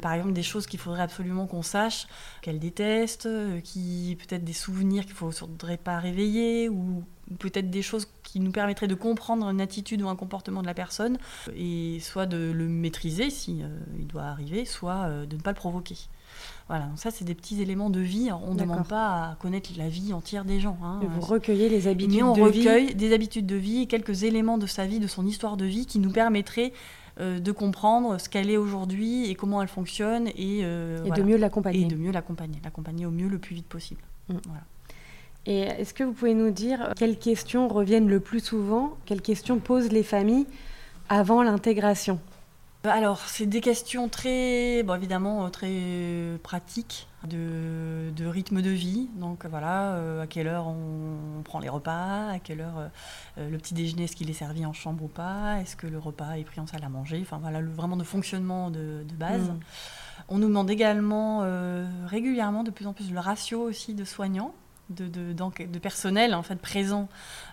Par 0.02 0.14
exemple, 0.14 0.34
des 0.34 0.44
choses 0.44 0.68
qu'il 0.68 0.80
faudrait 0.80 1.02
absolument 1.02 1.48
qu'on 1.48 1.64
sache, 1.64 2.08
qu'elle 2.42 2.60
déteste, 2.60 3.28
qui 3.64 4.18
peut-être 4.20 4.46
des 4.46 4.54
souvenirs 4.54 5.06
qu'il 5.06 5.16
ne 5.22 5.32
faudrait 5.32 5.78
pas 5.78 6.00
réveiller, 6.00 6.70
ou 6.70 7.04
peut-être 7.39 7.69
des 7.69 7.81
choses 7.81 8.07
qui 8.24 8.39
nous 8.39 8.51
permettraient 8.51 8.88
de 8.88 8.95
comprendre 8.95 9.47
une 9.50 9.62
attitude 9.62 10.01
ou 10.01 10.09
un 10.09 10.15
comportement 10.15 10.62
de 10.62 10.68
la 10.68 10.74
personne, 10.74 11.18
et 11.56 12.00
soit 12.01 12.25
de 12.25 12.51
le 12.51 12.68
maîtriser 12.68 13.29
si 13.29 13.62
euh, 13.62 13.68
il 14.00 14.07
doit 14.07 14.24
arriver, 14.24 14.65
soit 14.65 15.06
euh, 15.06 15.25
de 15.25 15.35
ne 15.35 15.41
pas 15.41 15.51
le 15.51 15.56
provoquer. 15.56 15.97
Voilà, 16.68 16.85
donc 16.85 17.00
ça 17.00 17.12
c'est 17.12 17.25
des 17.25 17.35
petits 17.35 17.62
éléments 17.62 17.89
de 17.89 18.00
vie. 18.00 18.29
On 18.31 18.53
ne 18.53 18.59
demande 18.59 18.88
pas 18.88 19.29
à 19.29 19.35
connaître 19.39 19.69
la 19.77 19.89
vie 19.89 20.13
entière 20.13 20.45
des 20.45 20.59
gens. 20.59 20.77
Hein. 20.83 21.00
Vous 21.01 21.21
recueillez 21.21 21.69
les 21.69 21.88
habitudes 21.88 22.15
Mais 22.15 22.24
on 22.24 22.33
de 22.33 22.41
recueille 22.41 22.94
des 22.94 23.13
habitudes 23.13 23.45
de 23.45 23.56
vie 23.56 23.81
et 23.81 23.85
quelques 23.88 24.24
éléments 24.24 24.57
de 24.57 24.68
sa 24.68 24.85
vie, 24.85 25.00
de 25.00 25.07
son 25.07 25.25
histoire 25.25 25.57
de 25.57 25.65
vie, 25.65 25.85
qui 25.85 26.00
nous 26.00 26.12
permettraient 26.12 26.74
euh, 27.19 27.39
de 27.39 27.51
comprendre 27.51 28.19
ce 28.19 28.27
qu'elle 28.27 28.50
est 28.50 28.57
aujourd'hui 28.57 29.29
et 29.29 29.35
comment 29.35 29.62
elle 29.62 29.69
fonctionne 29.69 30.27
et, 30.35 30.62
de 30.62 31.24
mieux 31.24 31.38
l'accompagner. 31.38 31.81
Et 31.81 31.86
de 31.86 31.96
mieux 31.96 32.12
l'accompagner, 32.12 32.60
l'accompagner 32.63 33.05
au 33.05 33.12
mieux 33.12 33.29
le 33.29 33.39
plus 33.39 33.55
vite 33.55 33.67
possible. 33.67 34.01
Mm. 34.29 34.36
Voilà. 34.46 34.63
Et 35.48 35.62
est-ce 35.62 35.94
que 35.94 36.04
vous 36.04 36.12
pouvez 36.12 36.34
nous 36.34 36.51
dire 36.51 36.92
quelles 36.98 37.18
questions 37.18 37.70
reviennent 37.70 38.10
le 38.10 38.20
plus 38.20 38.42
souvent 38.42 38.98
Quelles 39.06 39.22
questions 39.22 39.60
posent 39.60 39.92
les 39.94 40.04
familles 40.04 40.46
avant 41.08 41.42
l'intégration? 41.42 42.20
Alors, 42.84 43.20
c'est 43.22 43.46
des 43.46 43.62
questions 43.62 44.10
très, 44.10 44.84
bon, 44.84 44.96
évidemment, 44.96 45.46
euh, 45.46 45.50
très 45.50 46.38
pratiques 46.44 47.08
de, 47.25 48.25
rythme 48.25 48.62
de 48.62 48.70
vie. 48.70 49.10
Donc 49.16 49.46
voilà, 49.46 49.94
euh, 49.94 50.24
à 50.24 50.27
quelle 50.27 50.48
heure 50.48 50.68
on, 50.68 51.42
prend 51.44 51.60
les 51.60 51.70
repas, 51.70 52.30
à 52.30 52.39
quelle 52.39 52.60
heure 52.60 52.89
euh, 53.38 53.50
le 53.50 53.58
petit 53.58 53.74
déjeuner, 53.74 54.04
est-ce 54.04 54.18
qu'il 54.18 54.30
est 54.30 54.34
servi 54.34 54.66
en 54.66 54.74
chambre 54.74 55.06
ou 55.06 55.08
pas, 55.08 55.60
est-ce 55.62 55.77
que 55.77 55.88
le 55.88 55.98
repas 55.98 56.34
est 56.34 56.44
pris 56.44 56.60
en 56.60 56.68
salle 56.68 56.84
à 56.84 56.89
manger, 56.89 57.20
enfin 57.22 57.39
voilà, 57.42 57.62
vraiment 57.62 57.98
de 57.98 58.04
fonctionnement 58.04 58.70
de, 58.70 59.04
base. 59.18 59.50
Mm. 59.50 59.60
On 60.30 60.38
nous 60.39 60.48
demande 60.48 60.70
également 60.70 61.46
régulièrement 62.06 62.63
de 62.63 62.72
plus 62.72 62.86
en 62.86 62.94
plus 62.94 63.12
le 63.12 63.20
ratio 63.20 63.62
aussi 63.62 63.94
de 63.94 64.04
soignants 64.04 64.54
de, 64.89 65.08
de, 65.08 65.79
personnel 65.79 66.34
en 66.34 66.44
fait 66.44 66.56
présent 66.56 67.10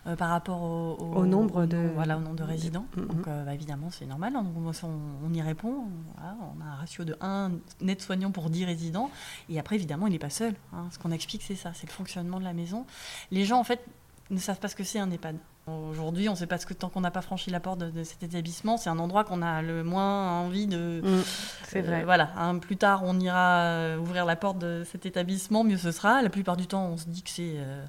euh, 0.07 0.15
par 0.17 0.31
rapport 0.31 0.63
au, 0.63 1.27
nombre 1.27 1.67
de 1.67 1.91
voilà 1.95 2.17
au 2.17 2.21
nombre 2.21 2.37
de 2.37 2.45
résidents 2.45 2.87
mm-hmm. 2.97 3.07
donc 3.07 3.29
euh, 3.29 3.45
bah, 3.45 3.55
évidemment 3.55 3.91
c'est 3.91 4.07
normal 4.07 4.35
hein. 4.37 4.47
on, 4.55 5.35
y 5.35 5.43
répond 5.43 5.85
on, 6.19 6.61
a 6.61 6.65
un 6.65 6.75
ratio 6.77 7.05
de 7.05 7.17
1 7.21 7.53
net 7.81 8.01
soignant 8.01 8.31
pour 8.31 8.51
10 8.51 8.65
résidents 8.65 9.11
et 9.49 9.59
après 9.59 9.77
évidemment 9.77 10.07
il 10.07 10.13
n'est 10.13 10.19
pas 10.19 10.31
seul 10.31 10.55
hein. 10.73 10.87
ce 10.91 10.99
qu'on 10.99 11.11
explique 11.11 11.43
c'est 11.43 11.57
ça 11.57 11.73
c'est 11.75 11.89
le 11.89 11.93
fonctionnement 11.93 12.39
de 12.39 12.45
la 12.45 12.53
maison 12.53 12.87
les 13.31 13.45
gens 13.45 13.59
en 13.59 13.65
fait 13.65 13.85
ne 14.31 14.39
savent 14.39 14.59
pas 14.59 14.69
ce 14.69 14.77
que 14.77 14.85
c'est 14.85 14.99
un 14.99 15.11
EHPAD 15.11 15.37
Aujourd'hui, 15.67 16.29
on 16.29 16.33
ne 16.33 16.37
sait 16.37 16.47
pas 16.47 16.59
ce 16.59 16.67
que 16.67 16.75
tant 16.75 16.91
qu'on 16.91 17.01
n'a 17.01 17.11
pas 17.11 17.23
franchi 17.23 17.51
la 17.51 17.59
porte 17.59 17.79
de, 17.79 18.05
cet 18.05 18.23
établissement, 18.23 18.77
c'est 18.77 18.91
un 18.91 18.99
endroit 18.99 19.25
qu'on 19.25 19.41
a 19.41 19.63
le 19.63 19.83
moins 19.83 20.41
envie 20.41 20.67
de. 20.67 21.01
Mm, 21.03 21.23
c'est 21.67 21.81
vrai. 21.81 22.03
Euh, 22.03 22.05
voilà. 22.05 22.33
Hein, 22.37 22.59
plus 22.59 22.77
tard, 22.77 23.01
on 23.03 23.19
ira 23.19 23.61
euh, 23.61 23.97
ouvrir 23.97 24.27
la 24.27 24.37
porte 24.37 24.59
de 24.59 24.83
cet 24.85 25.07
établissement, 25.07 25.65
mieux 25.65 25.79
ce 25.79 25.91
sera. 25.91 26.21
La 26.21 26.29
plupart 26.29 26.59
du 26.59 26.67
temps, 26.67 26.89
on 26.89 26.99
se 26.99 27.07
dit 27.07 27.23
que 27.23 27.31
c'est. 27.31 27.55
Euh, 27.57 27.83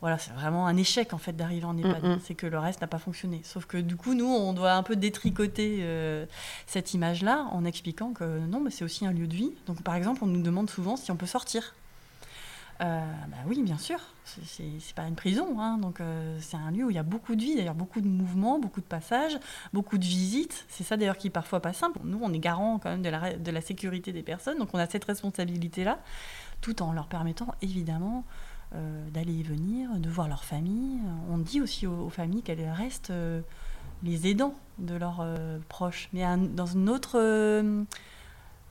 voilà, 0.00 0.16
c'est 0.16 0.32
vraiment 0.32 0.66
un 0.66 0.76
échec 0.78 1.12
en 1.12 1.18
fait 1.18 1.34
d'arriver 1.34 1.66
en 1.66 1.76
EHPAD. 1.76 2.02
Mm, 2.02 2.12
mm. 2.12 2.20
C'est 2.24 2.34
que 2.34 2.46
le 2.46 2.58
reste 2.58 2.80
n'a 2.80 2.86
pas 2.86 2.98
fonctionné. 2.98 3.42
Sauf 3.44 3.66
que 3.66 3.76
du 3.76 3.96
coup, 3.96 4.14
nous, 4.14 4.24
on 4.24 4.54
doit 4.54 4.72
un 4.72 4.82
peu 4.82 4.96
détricoter 4.96 5.86
cette 6.66 6.94
image-là 6.94 7.46
en 7.52 7.66
expliquant 7.66 8.14
que 8.14 8.38
non, 8.38 8.60
mais 8.60 8.70
c'est 8.70 8.84
aussi 8.84 9.04
un 9.04 9.12
lieu 9.12 9.26
de 9.26 9.34
vie. 9.34 9.52
Donc, 9.66 9.82
par 9.82 9.96
exemple, 9.96 10.20
on 10.24 10.28
nous 10.28 10.42
demande 10.42 10.70
souvent 10.70 10.96
si 10.96 11.10
on 11.10 11.16
peut 11.16 11.26
sortir. 11.26 11.74
Bah 12.84 13.36
oui, 13.46 13.62
bien 13.62 13.78
sûr. 13.78 13.98
C'est 14.24 14.94
pas 14.94 15.02
une 15.02 15.14
prison, 15.14 15.60
hein, 15.60 15.78
donc 15.78 16.00
c'est 16.40 16.56
un 16.56 16.70
lieu 16.70 16.84
où 16.84 16.90
il 16.90 16.96
y 16.96 16.98
a 16.98 17.02
beaucoup 17.02 17.34
de 17.34 17.42
vie, 17.42 17.56
d'ailleurs 17.56 17.74
beaucoup 17.74 18.00
de 18.00 18.08
mouvements, 18.08 18.58
beaucoup 18.58 18.80
de 18.80 18.86
passages, 18.86 19.38
beaucoup 19.72 19.98
de 19.98 20.04
visites. 20.04 20.64
C'est 20.68 20.84
ça 20.84 20.96
d'ailleurs 20.96 21.16
qui 21.16 21.28
est 21.28 21.30
parfois 21.30 21.60
pas 21.60 21.72
simple. 21.72 21.98
Nous, 22.04 22.18
on 22.22 22.32
est 22.32 22.38
garant 22.38 22.78
quand 22.78 22.90
même 22.90 23.02
de 23.02 23.50
la, 23.50 23.60
sécurité 23.60 24.12
des 24.12 24.22
personnes, 24.22 24.58
donc 24.58 24.70
on 24.74 24.78
a 24.78 24.86
cette 24.86 25.04
responsabilité-là, 25.04 25.98
tout 26.60 26.82
en 26.82 26.92
leur 26.92 27.06
permettant 27.08 27.54
évidemment 27.62 28.24
d'aller 29.10 29.34
y 29.34 29.42
venir, 29.42 29.90
de 29.98 30.08
voir 30.08 30.28
leur 30.28 30.44
famille. 30.44 31.00
On 31.30 31.38
dit 31.38 31.60
aussi 31.60 31.86
aux, 31.86 32.08
familles 32.08 32.42
qu'elles 32.42 32.68
restent 32.70 33.12
les 34.02 34.26
aidants 34.26 34.54
de 34.78 34.94
leurs 34.94 35.20
euh, 35.20 35.58
proches, 35.68 36.08
mais 36.12 36.24
dans 36.36 36.66
une 36.66 36.88
autre, 36.88 37.18
euh, 37.18 37.84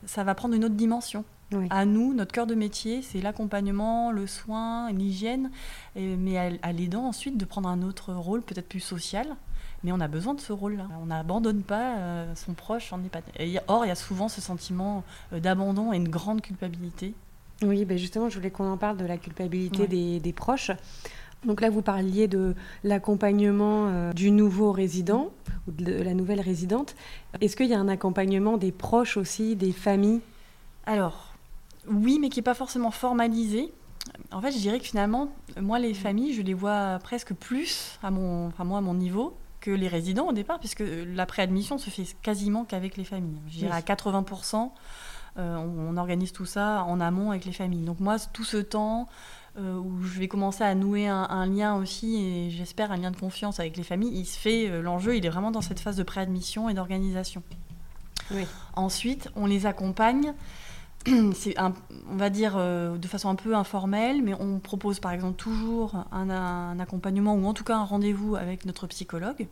ça 0.04 0.24
va 0.24 0.34
prendre 0.34 0.54
une 0.54 0.64
autre 0.64 0.74
dimension. 0.74 1.24
À 1.70 1.84
nous, 1.84 2.14
notre 2.14 2.32
cœur 2.32 2.46
de 2.46 2.54
métier, 2.54 3.02
c'est 3.02 3.20
l'accompagnement, 3.20 4.10
le 4.10 4.26
soin, 4.26 4.90
l'hygiène, 4.92 5.50
mais 5.96 6.38
à, 6.62 6.72
l'aidant 6.72 7.04
ensuite 7.04 7.36
de 7.36 7.44
prendre 7.44 7.68
un 7.68 7.82
autre 7.82 8.12
rôle, 8.12 8.42
peut-être 8.42 8.68
plus 8.68 8.80
social. 8.80 9.26
Mais 9.84 9.90
on 9.90 10.00
a 10.00 10.08
besoin 10.08 10.34
de 10.34 10.40
ce 10.40 10.52
rôle-là. 10.52 10.86
On 11.02 11.06
n'abandonne 11.06 11.62
pas 11.62 11.96
euh, 11.96 12.34
son 12.36 12.52
proche 12.52 12.92
en 12.92 13.02
EHPAD. 13.02 13.24
or, 13.66 13.84
il 13.84 13.88
y 13.88 13.90
a 13.90 13.96
souvent 13.96 14.28
ce 14.28 14.40
sentiment 14.40 15.02
d'abandon 15.32 15.92
et 15.92 15.96
une 15.96 16.08
grande 16.08 16.40
culpabilité. 16.40 17.14
Oui, 17.62 17.84
ben 17.84 17.98
justement, 17.98 18.28
je 18.28 18.36
voulais 18.36 18.50
qu'on 18.50 18.70
en 18.70 18.76
parle 18.76 18.96
de 18.96 19.04
la 19.04 19.18
culpabilité 19.18 19.86
des, 19.86 20.20
des, 20.20 20.32
proches. 20.32 20.70
Donc 21.44 21.60
là, 21.60 21.70
vous 21.70 21.82
parliez 21.82 22.28
de 22.28 22.54
l'accompagnement 22.84 23.88
euh, 23.88 24.12
du 24.12 24.30
nouveau 24.30 24.72
résident 24.72 25.32
ou 25.66 25.72
de 25.72 26.02
la 26.02 26.14
nouvelle 26.14 26.40
résidente. 26.40 26.94
Est-ce 27.40 27.56
qu'il 27.56 27.68
y 27.68 27.74
a 27.74 27.78
un 27.78 27.88
accompagnement 27.88 28.58
des 28.58 28.72
proches 28.72 29.16
aussi, 29.16 29.56
des 29.56 29.72
familles? 29.72 30.20
Alors, 30.86 31.31
oui, 31.88 32.18
mais 32.20 32.28
qui 32.28 32.38
n'est 32.38 32.44
pas 32.44 32.54
forcément 32.54 32.90
formalisé. 32.90 33.72
En 34.30 34.40
fait, 34.40 34.52
je 34.52 34.58
dirais 34.58 34.78
que 34.78 34.86
finalement, 34.86 35.32
moi, 35.60 35.78
les 35.78 35.94
familles, 35.94 36.34
je 36.34 36.42
les 36.42 36.54
vois 36.54 36.98
presque 37.02 37.34
plus, 37.34 37.98
à 38.02 38.10
mon, 38.10 38.48
enfin, 38.48 38.64
moi, 38.64 38.78
à 38.78 38.80
mon 38.80 38.94
niveau, 38.94 39.36
que 39.60 39.70
les 39.70 39.88
résidents 39.88 40.28
au 40.28 40.32
départ, 40.32 40.58
puisque 40.58 40.82
la 40.84 41.26
préadmission 41.26 41.78
se 41.78 41.88
fait 41.88 42.04
quasiment 42.22 42.64
qu'avec 42.64 42.96
les 42.96 43.04
familles. 43.04 43.40
Je 43.48 43.58
dirais 43.58 43.76
à 43.76 43.80
80%, 43.80 44.70
euh, 45.38 45.56
on, 45.56 45.94
on, 45.94 45.96
organise 45.96 46.32
tout 46.32 46.44
ça 46.44 46.84
en 46.84 47.00
amont 47.00 47.30
avec 47.30 47.44
les 47.44 47.52
familles. 47.52 47.84
Donc 47.84 48.00
moi, 48.00 48.16
tout 48.32 48.44
ce 48.44 48.56
temps, 48.56 49.08
euh, 49.58 49.76
où 49.76 50.02
je 50.02 50.18
vais 50.18 50.28
commencer 50.28 50.64
à 50.64 50.74
nouer 50.74 51.08
un, 51.08 51.46
lien 51.46 51.74
aussi, 51.74 52.16
et 52.16 52.50
j'espère 52.50 52.90
un 52.90 52.96
lien 52.96 53.10
de 53.10 53.18
confiance 53.18 53.60
avec 53.60 53.76
les 53.76 53.82
familles, 53.82 54.18
il 54.18 54.24
se 54.24 54.38
fait, 54.38 54.70
euh, 54.70 54.80
l'enjeu, 54.80 55.14
il 55.14 55.26
est 55.26 55.28
vraiment 55.28 55.50
dans 55.50 55.60
cette 55.60 55.78
phase 55.78 55.96
de 55.96 56.02
préadmission 56.02 56.70
et 56.70 56.74
d'organisation. 56.74 57.42
Ensuite, 58.76 59.28
on 59.36 59.44
les 59.44 59.66
accompagne, 59.66 60.32
on 61.08 62.16
va 62.16 62.30
dire 62.30 62.54
euh, 62.56 62.96
de 62.96 63.06
façon 63.08 63.28
un 63.28 63.34
peu 63.34 63.54
informelle, 63.54 64.22
mais 64.22 64.34
on 64.38 64.60
propose 64.60 65.00
par 65.00 65.12
exemple 65.12 65.36
toujours 65.36 66.04
un 66.12 66.78
accompagnement 66.78 67.34
ou 67.34 67.46
en 67.46 67.54
tout 67.54 67.64
cas 67.64 67.76
un 67.76 67.84
rendez-vous 67.84 68.36
avec 68.36 68.64
notre 68.64 68.86
psychologue. 68.86 69.48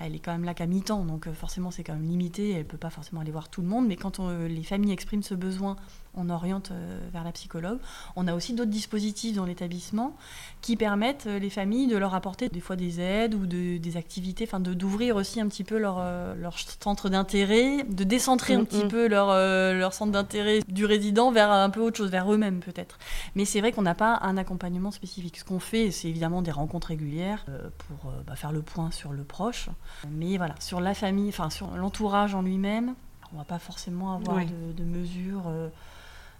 Elle 0.00 0.14
est 0.14 0.18
quand 0.18 0.32
même 0.32 0.44
là 0.44 0.54
qu'à 0.54 0.66
mi-temps, 0.66 1.04
donc 1.04 1.30
forcément 1.32 1.70
c'est 1.70 1.84
quand 1.84 1.94
même 1.94 2.06
limité, 2.06 2.50
elle 2.52 2.58
ne 2.58 2.62
peut 2.64 2.78
pas 2.78 2.90
forcément 2.90 3.20
aller 3.20 3.30
voir 3.30 3.48
tout 3.48 3.62
le 3.62 3.68
monde, 3.68 3.86
mais 3.86 3.96
quand 3.96 4.18
les 4.18 4.62
familles 4.62 4.92
expriment 4.92 5.22
ce 5.22 5.34
besoin 5.34 5.76
on 6.16 6.30
oriente 6.30 6.70
euh, 6.70 6.98
vers 7.12 7.24
la 7.24 7.32
psychologue. 7.32 7.78
On 8.16 8.26
a 8.26 8.34
aussi 8.34 8.54
d'autres 8.54 8.70
dispositifs 8.70 9.34
dans 9.34 9.44
l'établissement 9.44 10.16
qui 10.60 10.76
permettent 10.76 11.26
euh, 11.26 11.38
les 11.38 11.50
familles 11.50 11.86
de 11.86 11.96
leur 11.96 12.14
apporter 12.14 12.48
des 12.48 12.60
fois 12.60 12.76
des 12.76 13.00
aides 13.00 13.34
ou 13.34 13.46
des 13.46 13.96
activités, 13.96 14.44
enfin 14.44 14.60
d'ouvrir 14.60 15.16
aussi 15.16 15.40
un 15.40 15.48
petit 15.48 15.64
peu 15.64 15.78
leur, 15.78 15.96
euh, 15.98 16.34
leur 16.34 16.58
centre 16.58 17.08
d'intérêt, 17.08 17.84
de 17.84 18.04
décentrer 18.04 18.54
un 18.54 18.62
mm, 18.62 18.66
petit 18.66 18.84
mm. 18.84 18.88
peu 18.88 19.08
leur, 19.08 19.28
leur 19.28 19.92
centre 19.92 20.12
d'intérêt 20.12 20.60
du 20.68 20.84
résident 20.84 21.30
vers 21.30 21.50
un 21.50 21.70
peu 21.70 21.80
autre 21.80 21.96
chose, 21.96 22.10
vers 22.10 22.32
eux-mêmes 22.32 22.60
peut-être. 22.60 22.98
Mais 23.34 23.44
c'est 23.44 23.60
vrai 23.60 23.72
qu'on 23.72 23.82
n'a 23.82 23.94
pas 23.94 24.18
un 24.22 24.36
accompagnement 24.36 24.90
spécifique. 24.90 25.38
Ce 25.38 25.44
qu'on 25.44 25.60
fait, 25.60 25.90
c'est 25.90 26.08
évidemment 26.08 26.42
des 26.42 26.50
rencontres 26.50 26.88
régulières 26.88 27.44
pour 27.78 28.12
bah, 28.26 28.36
faire 28.36 28.52
le 28.52 28.62
point 28.62 28.90
sur 28.90 29.12
le 29.12 29.24
proche. 29.24 29.68
Mais 30.10 30.36
voilà, 30.36 30.54
sur 30.60 30.80
la 30.80 30.94
famille, 30.94 31.28
enfin 31.28 31.50
sur 31.50 31.76
l'entourage 31.76 32.34
en 32.34 32.42
lui-même, 32.42 32.94
on 33.32 33.34
ne 33.34 33.40
va 33.40 33.44
pas 33.44 33.58
forcément 33.58 34.14
avoir 34.14 34.38
de, 34.44 34.84
mesures. 34.84 35.50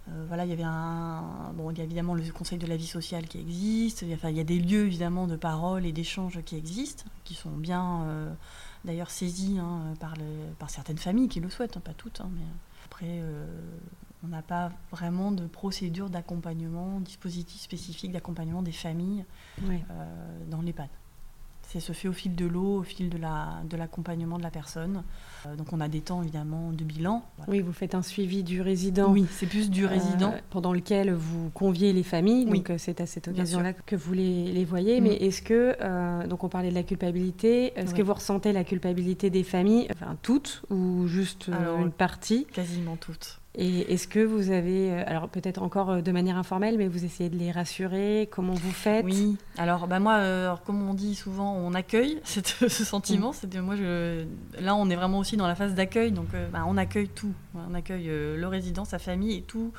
Euh, 0.08 0.24
voilà, 0.28 0.44
il 0.44 0.50
y 0.50 0.52
avait 0.52 0.64
un, 0.64 1.52
bon, 1.54 1.70
il 1.70 1.78
y 1.78 1.80
a 1.80 1.84
évidemment 1.84 2.14
le 2.14 2.30
Conseil 2.30 2.58
de 2.58 2.66
la 2.66 2.76
vie 2.76 2.86
sociale 2.86 3.26
qui 3.26 3.38
existe. 3.38 4.02
Il 4.02 4.08
y 4.08 4.12
a, 4.12 4.16
enfin, 4.16 4.30
il 4.30 4.36
y 4.36 4.40
a 4.40 4.44
des 4.44 4.58
lieux 4.58 4.86
évidemment 4.86 5.26
de 5.26 5.36
parole 5.36 5.86
et 5.86 5.92
d'échange 5.92 6.42
qui 6.44 6.56
existent, 6.56 7.04
qui 7.24 7.34
sont 7.34 7.50
bien 7.50 8.02
euh, 8.02 8.32
d'ailleurs 8.84 9.10
saisis 9.10 9.58
hein, 9.58 9.94
par, 10.00 10.14
le, 10.16 10.52
par 10.58 10.68
certaines 10.68 10.98
familles 10.98 11.28
qui 11.28 11.40
le 11.40 11.48
souhaitent, 11.48 11.76
hein, 11.76 11.82
pas 11.82 11.94
toutes. 11.94 12.20
Hein, 12.20 12.28
mais 12.34 12.44
après, 12.84 13.06
euh, 13.08 13.46
on 14.22 14.28
n'a 14.28 14.42
pas 14.42 14.72
vraiment 14.90 15.32
de 15.32 15.46
procédure 15.46 16.10
d'accompagnement, 16.10 17.00
dispositif 17.00 17.62
spécifique 17.62 18.12
d'accompagnement 18.12 18.62
des 18.62 18.72
familles 18.72 19.24
dans 20.48 20.62
l'EHPAD. 20.62 20.88
Ça 21.74 21.80
se 21.80 21.92
fait 21.92 22.06
au 22.06 22.12
fil 22.12 22.36
de 22.36 22.46
l'eau, 22.46 22.78
au 22.78 22.82
fil 22.84 23.10
de 23.10 23.76
l'accompagnement 23.76 24.36
la, 24.36 24.38
de, 24.38 24.42
de 24.42 24.44
la 24.44 24.50
personne. 24.52 25.02
Euh, 25.44 25.56
donc 25.56 25.72
on 25.72 25.80
a 25.80 25.88
des 25.88 26.02
temps 26.02 26.22
évidemment 26.22 26.70
de 26.70 26.84
bilan. 26.84 27.24
Oui, 27.48 27.62
vous 27.62 27.72
faites 27.72 27.96
un 27.96 28.02
suivi 28.02 28.44
du 28.44 28.60
résident. 28.60 29.10
Oui, 29.10 29.26
c'est 29.28 29.46
plus 29.46 29.70
du 29.70 29.84
résident. 29.84 30.30
Euh, 30.30 30.38
pendant 30.50 30.72
lequel 30.72 31.12
vous 31.12 31.50
conviez 31.50 31.92
les 31.92 32.04
familles. 32.04 32.44
Donc 32.44 32.70
euh, 32.70 32.76
c'est 32.78 33.00
à 33.00 33.06
cette 33.06 33.26
occasion-là 33.26 33.72
que 33.72 33.96
vous 33.96 34.12
les, 34.12 34.52
les 34.52 34.64
voyez. 34.64 35.00
Mais 35.00 35.16
est-ce 35.16 35.42
que, 35.42 36.26
donc 36.28 36.44
on 36.44 36.48
parlait 36.48 36.70
de 36.70 36.74
la 36.74 36.84
culpabilité, 36.84 37.76
est-ce 37.76 37.92
que 37.92 38.02
vous 38.02 38.14
ressentez 38.14 38.52
la 38.52 38.62
culpabilité 38.62 39.28
des 39.28 39.42
familles, 39.42 39.88
enfin 39.92 40.16
toutes 40.22 40.62
ou 40.70 41.08
juste 41.08 41.50
une 41.80 41.90
partie? 41.90 42.46
Quasiment 42.52 42.94
toutes. 42.94 43.40
Et 43.56 43.92
est-ce 43.92 44.08
que 44.08 44.18
vous 44.18 44.50
avez, 44.50 44.90
euh, 44.90 45.04
alors 45.06 45.28
peut-être 45.28 45.62
encore 45.62 45.90
euh, 45.90 46.00
de 46.00 46.10
manière 46.10 46.36
informelle, 46.36 46.76
mais 46.76 46.88
vous 46.88 47.04
essayez 47.04 47.30
de 47.30 47.36
les 47.36 47.52
rassurer 47.52 48.28
Comment 48.32 48.54
vous 48.54 48.72
faites? 48.72 49.04
Oui, 49.04 49.36
alors 49.58 49.86
bah 49.86 50.00
moi, 50.00 50.14
euh, 50.14 50.56
comme 50.66 50.88
on 50.88 50.92
dit 50.92 51.14
souvent, 51.14 51.54
on 51.54 51.72
accueille 51.72 52.20
ce 52.24 52.68
sentiment. 52.68 53.30
Mm. 53.30 53.34
C'est 53.34 53.60
moi, 53.60 53.76
je, 53.76 54.24
là, 54.58 54.74
on 54.74 54.90
est 54.90 54.96
vraiment 54.96 55.20
aussi 55.20 55.36
dans 55.36 55.46
la 55.46 55.54
phase 55.54 55.74
d'accueil, 55.74 56.10
donc 56.10 56.28
bah, 56.52 56.64
on 56.66 56.76
accueille 56.76 57.08
tout. 57.08 57.32
On 57.54 57.74
accueille 57.74 58.06
le 58.06 58.46
résident, 58.46 58.84
sa 58.84 58.98
famille 58.98 59.36
et 59.36 59.42
tout, 59.42 59.72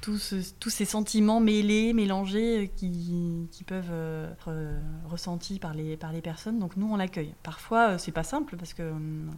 tous 0.00 0.20
ces 0.20 0.84
sentiments 0.84 1.40
mêlés, 1.40 1.92
mélangés 1.94 2.70
qui, 2.76 3.48
qui 3.50 3.64
peuvent 3.64 3.92
être 4.32 4.54
ressentis 5.10 5.58
par 5.58 5.74
les, 5.74 5.96
par 5.96 6.12
les 6.12 6.20
personnes. 6.20 6.60
Donc 6.60 6.76
nous, 6.76 6.88
on 6.92 6.96
l'accueille. 6.96 7.34
Parfois, 7.42 7.98
c'est 7.98 8.12
pas 8.12 8.22
simple 8.22 8.56
parce 8.56 8.72
que 8.72 8.88
hum, 8.88 9.32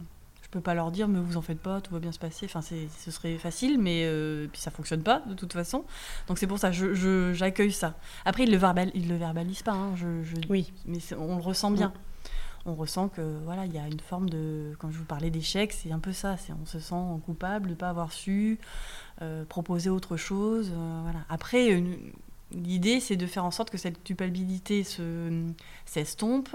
je 0.49 0.57
peux 0.57 0.61
pas 0.61 0.73
leur 0.73 0.89
dire 0.89 1.07
mais 1.07 1.19
vous 1.19 1.37
en 1.37 1.43
faites 1.43 1.59
pas, 1.59 1.79
tout 1.79 1.93
va 1.93 1.99
bien 1.99 2.11
se 2.11 2.17
passer. 2.17 2.47
Enfin, 2.47 2.61
ce 2.61 3.11
serait 3.11 3.37
facile, 3.37 3.77
mais 3.79 4.05
euh, 4.05 4.47
puis 4.51 4.59
ça 4.59 4.71
fonctionne 4.71 5.03
pas 5.03 5.19
de 5.27 5.35
toute 5.35 5.53
façon. 5.53 5.85
Donc 6.27 6.39
c'est 6.39 6.47
pour 6.47 6.57
ça, 6.57 6.71
je, 6.71 7.33
j'accueille 7.33 7.71
ça. 7.71 7.93
Après, 8.25 8.45
ils 8.45 8.51
le 8.51 8.57
verbal, 8.57 8.91
le 8.95 9.15
verbalisent 9.15 9.61
pas. 9.61 9.73
Hein, 9.73 9.95
je, 9.95 10.07
oui. 10.49 10.73
Mais 10.87 10.97
on 11.19 11.35
le 11.35 11.43
ressent 11.43 11.69
bien. 11.69 11.93
On 12.65 12.73
ressent 12.73 13.09
que 13.09 13.21
voilà, 13.45 13.67
il 13.67 13.73
y 13.75 13.77
a 13.77 13.87
une 13.87 13.99
forme 13.99 14.27
de, 14.27 14.73
quand 14.79 14.89
je 14.89 14.97
vous 14.97 15.05
parlais 15.05 15.29
d'échec, 15.29 15.71
c'est 15.71 15.91
un 15.91 15.99
peu 15.99 16.13
ça. 16.13 16.35
C'est 16.37 16.51
on 16.51 16.65
se 16.65 16.79
sent 16.79 16.95
coupable 17.25 17.69
de 17.69 17.75
pas 17.75 17.89
avoir 17.89 18.11
su 18.11 18.57
euh, 19.21 19.45
proposer 19.45 19.91
autre 19.91 20.17
chose. 20.17 20.71
Euh, 20.73 20.99
voilà. 21.03 21.19
Après. 21.29 21.83
L'idée, 22.51 22.99
c'est 22.99 23.15
de 23.15 23.27
faire 23.27 23.45
en 23.45 23.51
sorte 23.51 23.69
que 23.69 23.77
cette 23.77 24.03
culpabilité 24.03 24.83
se, 24.83 25.43
s'estompe, 25.85 26.49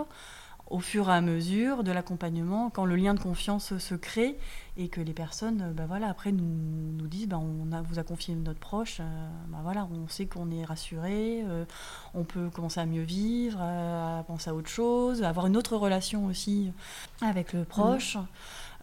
au 0.66 0.80
fur 0.80 1.10
et 1.10 1.12
à 1.12 1.20
mesure 1.20 1.84
de 1.84 1.92
l'accompagnement, 1.92 2.70
quand 2.70 2.84
le 2.84 2.96
lien 2.96 3.14
de 3.14 3.20
confiance 3.20 3.76
se 3.76 3.94
crée 3.94 4.38
et 4.76 4.88
que 4.88 5.00
les 5.00 5.12
personnes, 5.12 5.72
bah 5.76 5.84
voilà, 5.86 6.08
après 6.08 6.32
nous, 6.32 7.06
disent, 7.06 7.28
bah 7.28 7.38
on 7.38 7.66
vous 7.82 7.98
a 7.98 8.02
confié 8.02 8.34
notre 8.34 8.58
proche, 8.58 8.98
euh, 9.00 9.28
bah 9.48 9.88
on 9.92 10.08
sait 10.08 10.26
qu'on 10.26 10.50
est 10.50 10.64
rassuré, 10.64 11.42
euh, 11.44 11.64
on 12.14 12.24
peut 12.24 12.48
commencer 12.50 12.80
à 12.80 12.86
mieux 12.86 13.02
vivre, 13.02 13.60
à 13.60 14.24
penser 14.26 14.50
à 14.50 14.54
autre 14.54 14.70
chose, 14.70 15.22
à 15.22 15.28
avoir 15.28 15.46
une 15.46 15.56
autre 15.56 15.76
relation 15.76 16.26
aussi 16.26 16.72
avec 17.20 17.52
le 17.52 17.64
proche. 17.64 18.16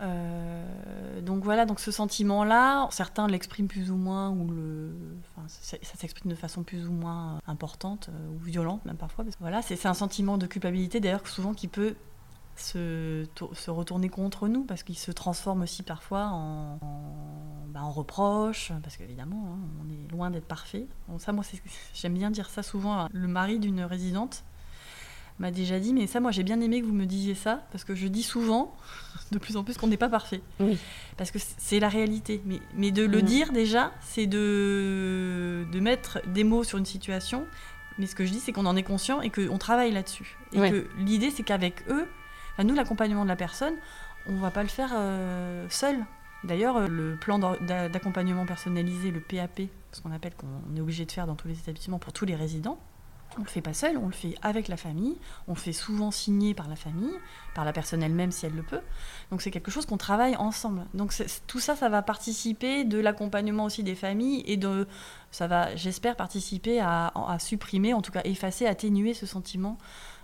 Euh, 0.01 1.21
donc 1.21 1.43
voilà, 1.43 1.65
donc 1.65 1.79
ce 1.79 1.91
sentiment-là, 1.91 2.87
certains 2.91 3.27
l'expriment 3.27 3.67
plus 3.67 3.91
ou 3.91 3.95
moins, 3.95 4.31
ou 4.31 4.47
le, 4.49 4.95
enfin, 5.19 5.47
ça, 5.47 5.77
s'exprime 5.95 6.31
de 6.31 6.35
façon 6.35 6.63
plus 6.63 6.87
ou 6.87 6.91
moins 6.91 7.39
importante 7.47 8.09
euh, 8.09 8.35
ou 8.35 8.39
violente 8.39 8.83
même 8.85 8.97
parfois. 8.97 9.25
voilà, 9.39 9.61
c'est 9.61 9.85
un 9.85 9.93
sentiment 9.93 10.37
de 10.37 10.47
culpabilité 10.47 10.99
d'ailleurs 10.99 11.27
souvent 11.27 11.53
qui 11.53 11.67
peut 11.67 11.95
se, 12.55 13.25
se, 13.53 13.71
retourner 13.71 14.09
contre 14.09 14.47
nous 14.47 14.63
parce 14.63 14.83
qu'il 14.83 14.97
se 14.97 15.11
transforme 15.11 15.61
aussi 15.61 15.83
parfois 15.83 16.27
en, 16.31 16.79
bah, 17.67 17.81
reproche 17.83 18.71
parce 18.83 18.97
qu'évidemment 18.97 19.53
hein, 19.53 19.59
on 19.83 19.89
est 19.89 20.11
loin 20.11 20.29
d'être 20.31 20.45
parfait. 20.45 20.87
ça 21.19 21.31
moi 21.31 21.43
j'aime 21.93 22.13
bien 22.13 22.29
dire 22.31 22.49
ça 22.49 22.63
souvent. 22.63 23.07
Le 23.11 23.27
mari 23.27 23.59
d'une 23.59 23.81
résidente 23.81 24.43
m'a 25.39 25.51
déjà 25.51 25.79
dit, 25.79 25.93
mais 25.93 26.07
ça, 26.07 26.19
moi, 26.19 26.31
j'ai 26.31 26.43
bien 26.43 26.59
aimé 26.61 26.81
que 26.81 26.85
vous 26.85 26.93
me 26.93 27.05
disiez 27.05 27.35
ça, 27.35 27.63
parce 27.71 27.83
que 27.83 27.95
je 27.95 28.07
dis 28.07 28.23
souvent, 28.23 28.75
de 29.31 29.37
plus 29.39 29.57
en 29.57 29.63
plus, 29.63 29.77
qu'on 29.77 29.87
n'est 29.87 29.97
pas 29.97 30.09
parfait. 30.09 30.41
Oui. 30.59 30.77
Parce 31.17 31.31
que 31.31 31.39
c'est 31.39 31.79
la 31.79 31.89
réalité. 31.89 32.41
Mais, 32.45 32.59
mais 32.75 32.91
de 32.91 33.03
le 33.03 33.19
mm. 33.19 33.25
dire 33.25 33.51
déjà, 33.51 33.91
c'est 34.01 34.27
de, 34.27 35.65
de 35.71 35.79
mettre 35.79 36.21
des 36.27 36.43
mots 36.43 36.63
sur 36.63 36.77
une 36.77 36.85
situation. 36.85 37.45
Mais 37.97 38.05
ce 38.05 38.15
que 38.15 38.25
je 38.25 38.31
dis, 38.31 38.39
c'est 38.39 38.51
qu'on 38.51 38.65
en 38.65 38.75
est 38.75 38.83
conscient 38.83 39.21
et 39.21 39.29
qu'on 39.29 39.57
travaille 39.57 39.91
là-dessus. 39.91 40.37
Et 40.53 40.57
que 40.57 40.87
l'idée, 40.97 41.29
c'est 41.31 41.43
qu'avec 41.43 41.87
eux, 41.89 42.07
nous, 42.63 42.75
l'accompagnement 42.75 43.23
de 43.23 43.29
la 43.29 43.35
personne, 43.35 43.73
on 44.27 44.37
va 44.37 44.51
pas 44.51 44.63
le 44.63 44.69
faire 44.69 44.91
euh, 44.93 45.65
seul. 45.69 45.97
D'ailleurs, 46.43 46.77
euh, 46.77 46.87
le 46.87 47.15
plan 47.15 47.39
d'accompagnement 47.39 48.45
personnalisé, 48.45 49.11
le 49.11 49.19
PAP, 49.19 49.61
ce 49.91 50.01
qu'on 50.01 50.11
appelle 50.11 50.33
qu'on 50.35 50.75
est 50.75 50.81
obligé 50.81 51.05
de 51.05 51.11
faire 51.11 51.27
dans 51.27 51.35
tous 51.35 51.47
les 51.47 51.57
établissements 51.59 51.99
pour 51.99 52.13
tous 52.13 52.25
les 52.25 52.35
résidents. 52.35 52.79
On 53.37 53.41
ne 53.41 53.45
le 53.45 53.49
fait 53.49 53.61
pas 53.61 53.73
seul, 53.73 53.97
on 53.97 54.07
le 54.07 54.13
fait 54.13 54.35
avec 54.41 54.67
la 54.67 54.75
famille, 54.75 55.17
on 55.47 55.53
le 55.53 55.57
fait 55.57 55.71
souvent 55.71 56.11
signer 56.11 56.53
par 56.53 56.67
la 56.67 56.75
famille, 56.75 57.13
par 57.55 57.63
la 57.63 57.71
personne 57.71 58.03
elle-même 58.03 58.31
si 58.31 58.45
elle 58.45 58.55
le 58.55 58.63
peut. 58.63 58.81
Donc 59.31 59.41
c'est 59.41 59.51
quelque 59.51 59.71
chose 59.71 59.85
qu'on 59.85 59.97
travaille 59.97 60.35
ensemble. 60.35 60.85
Donc 60.93 61.13
tout 61.47 61.59
ça, 61.59 61.75
ça 61.75 61.87
va 61.87 62.01
participer 62.01 62.83
de 62.83 62.99
l'accompagnement 62.99 63.65
aussi 63.65 63.83
des 63.83 63.95
familles 63.95 64.43
et 64.45 64.57
de, 64.57 64.85
ça 65.31 65.47
va, 65.47 65.73
j'espère, 65.75 66.17
participer 66.17 66.81
à, 66.81 67.37
supprimer, 67.39 67.93
en 67.93 68.01
tout 68.01 68.11
cas 68.11 68.21
effacer, 68.25 68.65
atténuer 68.65 69.13
ce 69.13 69.25
sentiment 69.25 69.77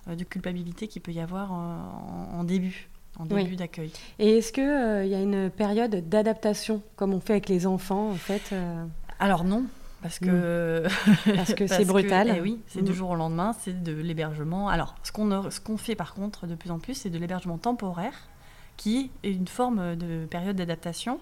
euh, 0.07 0.15
de 0.15 0.23
culpabilité 0.25 0.87
qu'il 0.87 1.01
peut 1.01 1.13
y 1.13 1.21
avoir 1.21 1.53
en, 1.53 2.43
début. 2.43 2.89
En 3.17 3.25
début 3.25 3.55
d'accueil. 3.55 3.91
Et 4.19 4.37
est-ce 4.37 4.51
qu'il 4.51 4.63
euh, 4.63 5.05
y 5.05 5.15
a 5.15 5.21
une 5.21 5.49
période 5.49 6.07
d'adaptation, 6.09 6.83
comme 6.97 7.13
on 7.13 7.21
fait 7.21 7.33
avec 7.33 7.47
les 7.47 7.65
enfants, 7.65 8.09
en 8.09 8.15
fait 8.15 8.49
euh? 8.51 8.85
Alors 9.19 9.43
non, 9.43 9.65
parce 10.07 10.19
que 10.19 10.83
mm. 10.85 11.35
parce 11.35 11.53
que 11.53 11.67
c'est 11.67 11.85
brutal. 11.85 12.33
Eh 12.37 12.41
oui, 12.41 12.61
c'est 12.67 12.81
du 12.81 12.91
mm. 12.91 12.95
jour 12.95 13.09
au 13.09 13.15
lendemain, 13.15 13.53
c'est 13.59 13.83
de 13.83 13.91
l'hébergement. 13.91 14.69
Alors, 14.69 14.95
ce 15.03 15.11
qu'on 15.11 15.49
ce 15.51 15.59
qu'on 15.59 15.77
fait 15.77 15.95
par 15.95 16.13
contre 16.13 16.47
de 16.47 16.55
plus 16.55 16.71
en 16.71 16.79
plus, 16.79 16.93
c'est 16.93 17.09
de 17.09 17.17
l'hébergement 17.17 17.57
temporaire, 17.57 18.13
qui 18.77 19.11
est 19.23 19.31
une 19.31 19.47
forme 19.47 19.97
de 19.97 20.25
période 20.25 20.55
d'adaptation. 20.55 21.19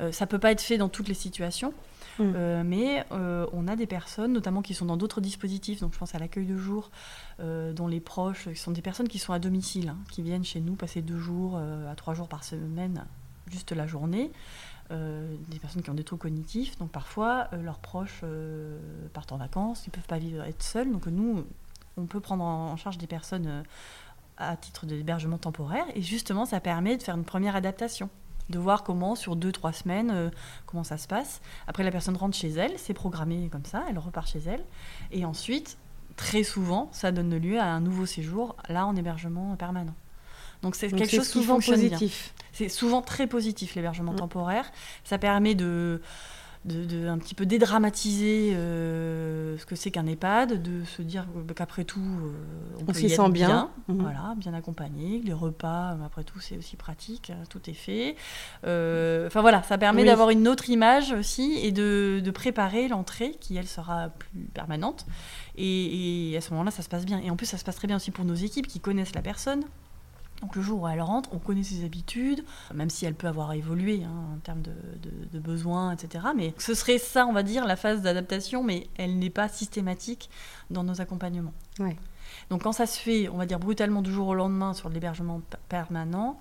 Euh, 0.00 0.10
ça 0.10 0.26
peut 0.26 0.38
pas 0.38 0.50
être 0.50 0.62
fait 0.62 0.78
dans 0.78 0.88
toutes 0.88 1.06
les 1.06 1.14
situations, 1.14 1.74
mm. 2.18 2.22
euh, 2.34 2.62
mais 2.64 3.04
euh, 3.12 3.46
on 3.52 3.68
a 3.68 3.76
des 3.76 3.86
personnes, 3.86 4.32
notamment 4.32 4.62
qui 4.62 4.72
sont 4.72 4.86
dans 4.86 4.96
d'autres 4.96 5.20
dispositifs. 5.20 5.80
Donc, 5.80 5.92
je 5.92 5.98
pense 5.98 6.14
à 6.14 6.18
l'accueil 6.18 6.46
de 6.46 6.56
jour, 6.56 6.90
dont 7.38 7.88
les 7.88 8.00
proches 8.00 8.52
sont 8.54 8.70
des 8.70 8.82
personnes 8.82 9.08
qui 9.08 9.18
sont 9.18 9.34
à 9.34 9.38
domicile, 9.38 9.90
hein, 9.90 9.98
qui 10.10 10.22
viennent 10.22 10.44
chez 10.44 10.60
nous 10.60 10.76
passer 10.76 11.02
deux 11.02 11.18
jours 11.18 11.58
à 11.58 11.94
trois 11.94 12.14
jours 12.14 12.28
par 12.28 12.42
semaine, 12.42 13.04
juste 13.50 13.72
la 13.72 13.86
journée. 13.86 14.30
Euh, 14.90 15.34
des 15.48 15.58
personnes 15.58 15.82
qui 15.82 15.88
ont 15.88 15.94
des 15.94 16.04
troubles 16.04 16.20
cognitifs. 16.20 16.76
Donc 16.78 16.90
parfois, 16.90 17.48
euh, 17.52 17.62
leurs 17.62 17.78
proches 17.78 18.20
euh, 18.22 18.78
partent 19.14 19.32
en 19.32 19.38
vacances, 19.38 19.86
ils 19.86 19.90
ne 19.90 19.94
peuvent 19.94 20.06
pas 20.06 20.18
vivre, 20.18 20.44
être 20.44 20.62
seuls. 20.62 20.92
Donc 20.92 21.06
nous, 21.06 21.46
on 21.96 22.04
peut 22.04 22.20
prendre 22.20 22.44
en 22.44 22.76
charge 22.76 22.98
des 22.98 23.06
personnes 23.06 23.64
à 24.36 24.56
titre 24.56 24.84
d'hébergement 24.84 25.38
temporaire. 25.38 25.86
Et 25.94 26.02
justement, 26.02 26.44
ça 26.44 26.60
permet 26.60 26.98
de 26.98 27.02
faire 27.02 27.16
une 27.16 27.24
première 27.24 27.56
adaptation 27.56 28.10
de 28.50 28.58
voir 28.58 28.84
comment 28.84 29.14
sur 29.14 29.36
deux 29.36 29.52
trois 29.52 29.72
semaines 29.72 30.30
comment 30.66 30.84
ça 30.84 30.98
se 30.98 31.08
passe. 31.08 31.40
Après 31.66 31.82
la 31.82 31.90
personne 31.90 32.14
rentre 32.14 32.36
chez 32.36 32.50
elle, 32.50 32.78
c'est 32.78 32.92
programmé 32.92 33.48
comme 33.48 33.64
ça, 33.64 33.84
elle 33.88 33.98
repart 33.98 34.28
chez 34.28 34.40
elle, 34.40 34.62
et 35.12 35.24
ensuite 35.24 35.78
très 36.16 36.42
souvent 36.42 36.90
ça 36.92 37.10
donne 37.10 37.34
lieu 37.38 37.58
à 37.58 37.64
un 37.64 37.80
nouveau 37.80 38.04
séjour 38.04 38.54
là 38.68 38.86
en 38.86 38.94
hébergement 38.96 39.56
permanent. 39.56 39.94
Donc 40.64 40.76
c'est 40.76 40.90
quelque 40.90 41.14
chose 41.14 41.28
souvent 41.28 41.60
positif. 41.60 42.34
C'est 42.52 42.68
souvent 42.68 43.02
très 43.02 43.26
positif 43.26 43.74
l'hébergement 43.74 44.12
mm. 44.12 44.16
temporaire. 44.16 44.72
Ça 45.04 45.18
permet 45.18 45.54
de, 45.54 46.00
de, 46.64 47.06
un 47.08 47.18
petit 47.18 47.34
peu 47.34 47.44
dédramatiser 47.44 48.54
euh, 48.54 49.58
ce 49.58 49.66
que 49.66 49.76
c'est 49.76 49.90
qu'un 49.90 50.06
EHPAD, 50.06 50.62
de 50.62 50.84
se 50.84 51.02
dire 51.02 51.26
qu'après 51.54 51.84
tout, 51.84 52.00
euh, 52.00 52.84
on, 52.88 52.94
s'y 52.94 53.10
sent 53.10 53.28
bien, 53.30 53.70
mm-hmm. 53.88 54.00
voilà, 54.00 54.34
bien 54.38 54.54
accompagné. 54.54 55.20
Les 55.22 55.34
repas, 55.34 55.98
après 56.04 56.24
tout, 56.24 56.40
c'est 56.40 56.56
aussi 56.56 56.76
pratique, 56.76 57.30
euh, 57.30 57.44
tout 57.50 57.68
est 57.68 57.74
fait. 57.74 58.16
Enfin 58.62 59.42
voilà, 59.42 59.62
ça 59.64 59.76
permet 59.76 60.04
d'avoir 60.04 60.30
une 60.30 60.48
autre 60.48 60.70
image 60.70 61.12
aussi 61.12 61.58
et 61.62 61.72
de, 61.72 62.22
de 62.24 62.30
préparer 62.30 62.88
l'entrée 62.88 63.32
qui, 63.38 63.56
elle, 63.56 63.68
sera 63.68 64.08
plus 64.08 64.48
permanente. 64.54 65.04
Et, 65.56 66.30
et 66.32 66.36
à 66.36 66.40
ce 66.40 66.50
moment-là, 66.52 66.70
ça 66.70 66.82
se 66.82 66.88
passe 66.88 67.04
bien. 67.04 67.20
Et 67.20 67.30
en 67.30 67.36
plus, 67.36 67.46
ça 67.46 67.58
se 67.58 67.64
passe 67.64 67.76
très 67.76 67.88
bien 67.88 67.96
aussi 67.96 68.10
pour 68.10 68.24
nos 68.24 68.34
équipes 68.34 68.66
qui 68.66 68.80
connaissent 68.80 69.14
la 69.14 69.22
personne, 69.22 69.64
donc 70.44 70.56
le 70.56 70.62
jour 70.62 70.82
où 70.82 70.88
elle 70.88 71.00
rentre, 71.00 71.30
on 71.32 71.38
connaît 71.38 71.62
ses 71.62 71.86
habitudes, 71.86 72.44
même 72.74 72.90
si 72.90 73.06
elle 73.06 73.14
peut 73.14 73.28
avoir 73.28 73.54
évolué 73.54 74.02
hein, 74.04 74.34
en 74.34 74.38
termes 74.40 74.60
de, 74.60 75.38
besoins, 75.38 75.92
etc. 75.92 76.26
Mais 76.36 76.52
ce 76.58 76.74
serait 76.74 76.98
ça, 76.98 77.26
on 77.26 77.32
va 77.32 77.42
dire, 77.42 77.66
la 77.66 77.76
phase 77.76 78.02
d'adaptation, 78.02 78.62
mais 78.62 78.88
elle 78.98 79.18
n'est 79.18 79.30
pas 79.30 79.48
systématique 79.48 80.28
dans 80.70 80.84
nos 80.84 81.00
accompagnements. 81.00 81.54
Donc 82.50 82.64
quand 82.64 82.72
ça 82.72 82.84
se 82.84 83.00
fait, 83.00 83.30
on 83.30 83.38
va 83.38 83.46
dire 83.46 83.58
brutalement 83.58 84.02
du 84.02 84.12
jour 84.12 84.28
au 84.28 84.34
lendemain 84.34 84.74
sur 84.74 84.90
l'hébergement 84.90 85.40
permanent, 85.70 86.38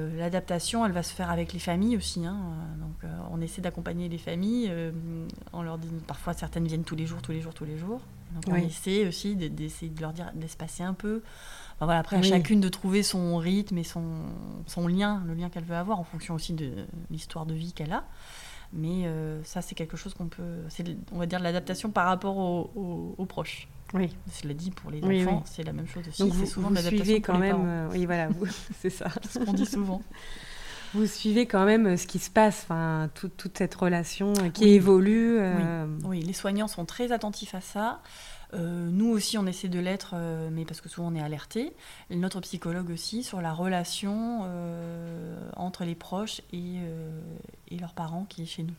euh, 0.00 0.18
l'adaptation, 0.18 0.84
elle 0.84 0.92
va 0.92 1.02
se 1.02 1.14
faire 1.14 1.30
avec 1.30 1.52
les 1.52 1.58
familles 1.58 1.96
aussi. 1.96 2.24
Hein. 2.26 2.36
Donc, 2.80 3.04
euh, 3.04 3.08
on 3.30 3.40
essaie 3.40 3.60
d'accompagner 3.60 4.08
les 4.08 4.18
familles. 4.18 4.68
Euh, 4.70 4.90
on 5.52 5.62
leur 5.62 5.78
dit, 5.78 5.88
parfois, 6.06 6.32
certaines 6.32 6.66
viennent 6.66 6.82
tous 6.82 6.96
les 6.96 7.06
jours, 7.06 7.22
tous 7.22 7.30
les 7.30 7.40
jours, 7.40 7.54
tous 7.54 7.64
les 7.64 7.78
jours. 7.78 8.00
Donc, 8.34 8.44
on 8.48 8.56
essaie 8.56 9.06
aussi 9.06 9.36
d'essayer 9.36 9.92
de 9.92 10.00
leur 10.00 10.12
dire 10.12 10.32
d'espacer 10.34 10.82
un 10.82 10.94
peu, 10.94 11.22
voilà, 11.80 11.98
après, 11.98 12.16
à 12.16 12.22
chacune 12.22 12.60
de 12.60 12.68
trouver 12.68 13.02
son 13.02 13.36
rythme 13.36 13.78
et 13.78 13.84
son, 13.84 14.04
son 14.66 14.86
lien, 14.86 15.22
le 15.26 15.34
lien 15.34 15.50
qu'elle 15.50 15.64
veut 15.64 15.76
avoir, 15.76 15.98
en 15.98 16.04
fonction 16.04 16.34
aussi 16.34 16.52
de 16.52 16.86
l'histoire 17.10 17.46
de 17.46 17.54
vie 17.54 17.72
qu'elle 17.72 17.92
a. 17.92 18.04
Mais 18.72 19.06
euh, 19.06 19.42
ça, 19.44 19.62
c'est 19.62 19.74
quelque 19.74 19.96
chose 19.96 20.14
qu'on 20.14 20.26
peut. 20.26 20.62
C'est, 20.68 20.84
on 21.12 21.18
va 21.18 21.26
dire, 21.26 21.38
l'adaptation 21.38 21.90
par 21.90 22.06
rapport 22.06 22.36
aux, 22.36 23.26
proches. 23.28 23.68
Oui. 23.92 24.10
Je 24.42 24.48
l'ai 24.48 24.54
dit 24.54 24.72
pour 24.72 24.90
les 24.90 25.02
enfants, 25.02 25.44
c'est 25.46 25.62
la 25.62 25.72
même 25.72 25.86
chose 25.86 26.08
aussi. 26.08 26.22
Donc 26.22 26.32
c'est 26.34 26.46
souvent 26.46 26.70
vous 26.70 26.76
suivez 26.76 27.20
quand 27.20 27.38
même. 27.38 27.64
Euh, 27.64 27.88
oui, 27.92 28.06
voilà, 28.06 28.28
c'est 28.80 28.90
ça. 28.90 29.06
ce 29.30 29.38
qu'on 29.38 29.52
dit 29.52 29.66
souvent. 29.66 30.02
Vous 30.92 31.06
suivez 31.06 31.46
quand 31.46 31.64
même 31.64 31.86
euh, 31.86 31.96
ce 31.96 32.06
qui 32.06 32.18
se 32.18 32.30
passe, 32.30 32.62
enfin, 32.64 33.08
toute 33.14 33.58
cette 33.58 33.74
relation 33.74 34.32
qui 34.52 34.70
évolue. 34.70 35.38
oui, 36.04 36.20
les 36.22 36.32
soignants 36.32 36.68
sont 36.68 36.84
très 36.84 37.12
attentifs 37.12 37.54
à 37.54 37.60
ça. 37.60 38.00
Euh, 38.54 38.88
nous 38.90 39.08
aussi, 39.10 39.38
on 39.38 39.46
essaie 39.46 39.68
de 39.68 39.78
l'être, 39.78 40.12
euh, 40.14 40.48
mais 40.52 40.64
parce 40.64 40.80
que 40.80 40.88
souvent 40.88 41.08
on 41.08 41.14
est 41.14 41.22
alerté. 41.22 41.72
notre 42.10 42.40
psychologue 42.40 42.90
aussi 42.90 43.22
sur 43.22 43.40
la 43.40 43.52
relation 43.52 44.42
euh, 44.44 45.50
entre 45.56 45.84
les 45.84 45.94
proches 45.94 46.40
et, 46.52 46.76
et, 47.68 47.78
leurs 47.78 47.94
parents 47.94 48.26
qui 48.28 48.42
est 48.42 48.46
chez 48.46 48.62
nous. 48.62 48.74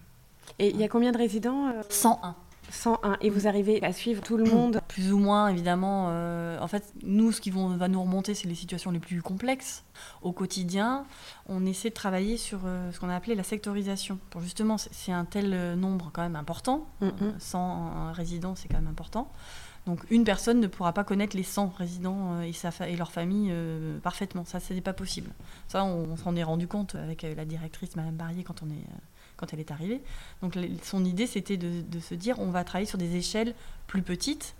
Et 0.59 0.69
il 0.69 0.77
y 0.77 0.83
a 0.83 0.87
combien 0.87 1.11
de 1.11 1.17
résidents 1.17 1.73
101. 1.89 2.35
101. 2.69 3.17
Et 3.21 3.29
vous 3.29 3.47
arrivez 3.47 3.83
à 3.83 3.93
suivre 3.93 4.23
tout 4.23 4.37
le 4.37 4.45
monde 4.45 4.81
Plus 4.87 5.11
ou 5.11 5.19
moins, 5.19 5.49
évidemment. 5.49 6.07
en 6.59 6.67
fait, 6.67 6.83
nous, 7.03 7.31
ce 7.31 7.41
qui 7.41 7.51
va 7.51 7.87
nous 7.87 8.01
remonter, 8.01 8.33
c'est 8.33 8.47
les 8.47 8.55
situations 8.55 8.91
les 8.91 8.99
plus 8.99 9.21
complexes. 9.21 9.83
Au 10.21 10.31
quotidien, 10.31 11.05
on 11.47 11.65
essaie 11.65 11.89
de 11.89 11.93
travailler 11.93 12.37
sur 12.37 12.61
ce 12.91 12.99
qu'on 12.99 13.09
a 13.09 13.15
appelé 13.15 13.35
la 13.35 13.43
sectorisation. 13.43 14.19
Pour 14.29 14.41
justement, 14.41 14.77
c'est 14.77 15.11
un 15.11 15.25
tel 15.25 15.75
nombre 15.75 16.09
quand 16.13 16.21
même 16.21 16.35
important. 16.35 16.87
100 17.39 18.13
résidents, 18.13 18.55
c'est 18.55 18.67
quand 18.67 18.79
même 18.79 18.87
important. 18.87 19.31
Donc 19.85 20.03
une 20.09 20.23
personne 20.23 20.59
ne 20.59 20.67
pourra 20.67 20.93
pas 20.93 21.03
connaître 21.03 21.37
les 21.37 21.43
100 21.43 21.73
résidents 21.77 22.39
euh, 22.39 22.41
et, 22.41 22.53
sa 22.53 22.71
et 22.87 22.95
leur 22.95 23.11
famille 23.11 23.49
euh, 23.51 23.99
parfaitement. 23.99 24.43
Ça, 24.45 24.59
ce 24.59 24.73
n'est 24.73 24.81
pas 24.81 24.93
possible. 24.93 25.31
Ça, 25.67 25.83
on, 25.83 26.17
s'en 26.17 26.35
est 26.35 26.43
rendu 26.43 26.67
compte 26.67 26.95
avec 26.95 27.23
euh, 27.23 27.35
la 27.35 27.45
directrice, 27.45 27.95
Madame 27.95 28.15
Barrier, 28.15 28.43
quand, 28.43 28.63
on 28.63 28.67
est, 28.67 28.85
quand 29.37 29.53
elle 29.53 29.59
est 29.59 29.71
arrivée. 29.71 30.01
Donc 30.41 30.57
son 30.81 31.05
idée, 31.05 31.27
c'était 31.27 31.57
de, 31.57 31.81
de, 31.81 31.99
se 31.99 32.15
dire, 32.15 32.39
on 32.39 32.49
va 32.49 32.63
travailler 32.63 32.87
sur 32.87 32.97
des 32.97 33.15
échelles 33.15 33.53
plus 33.87 34.01
petites 34.01 34.55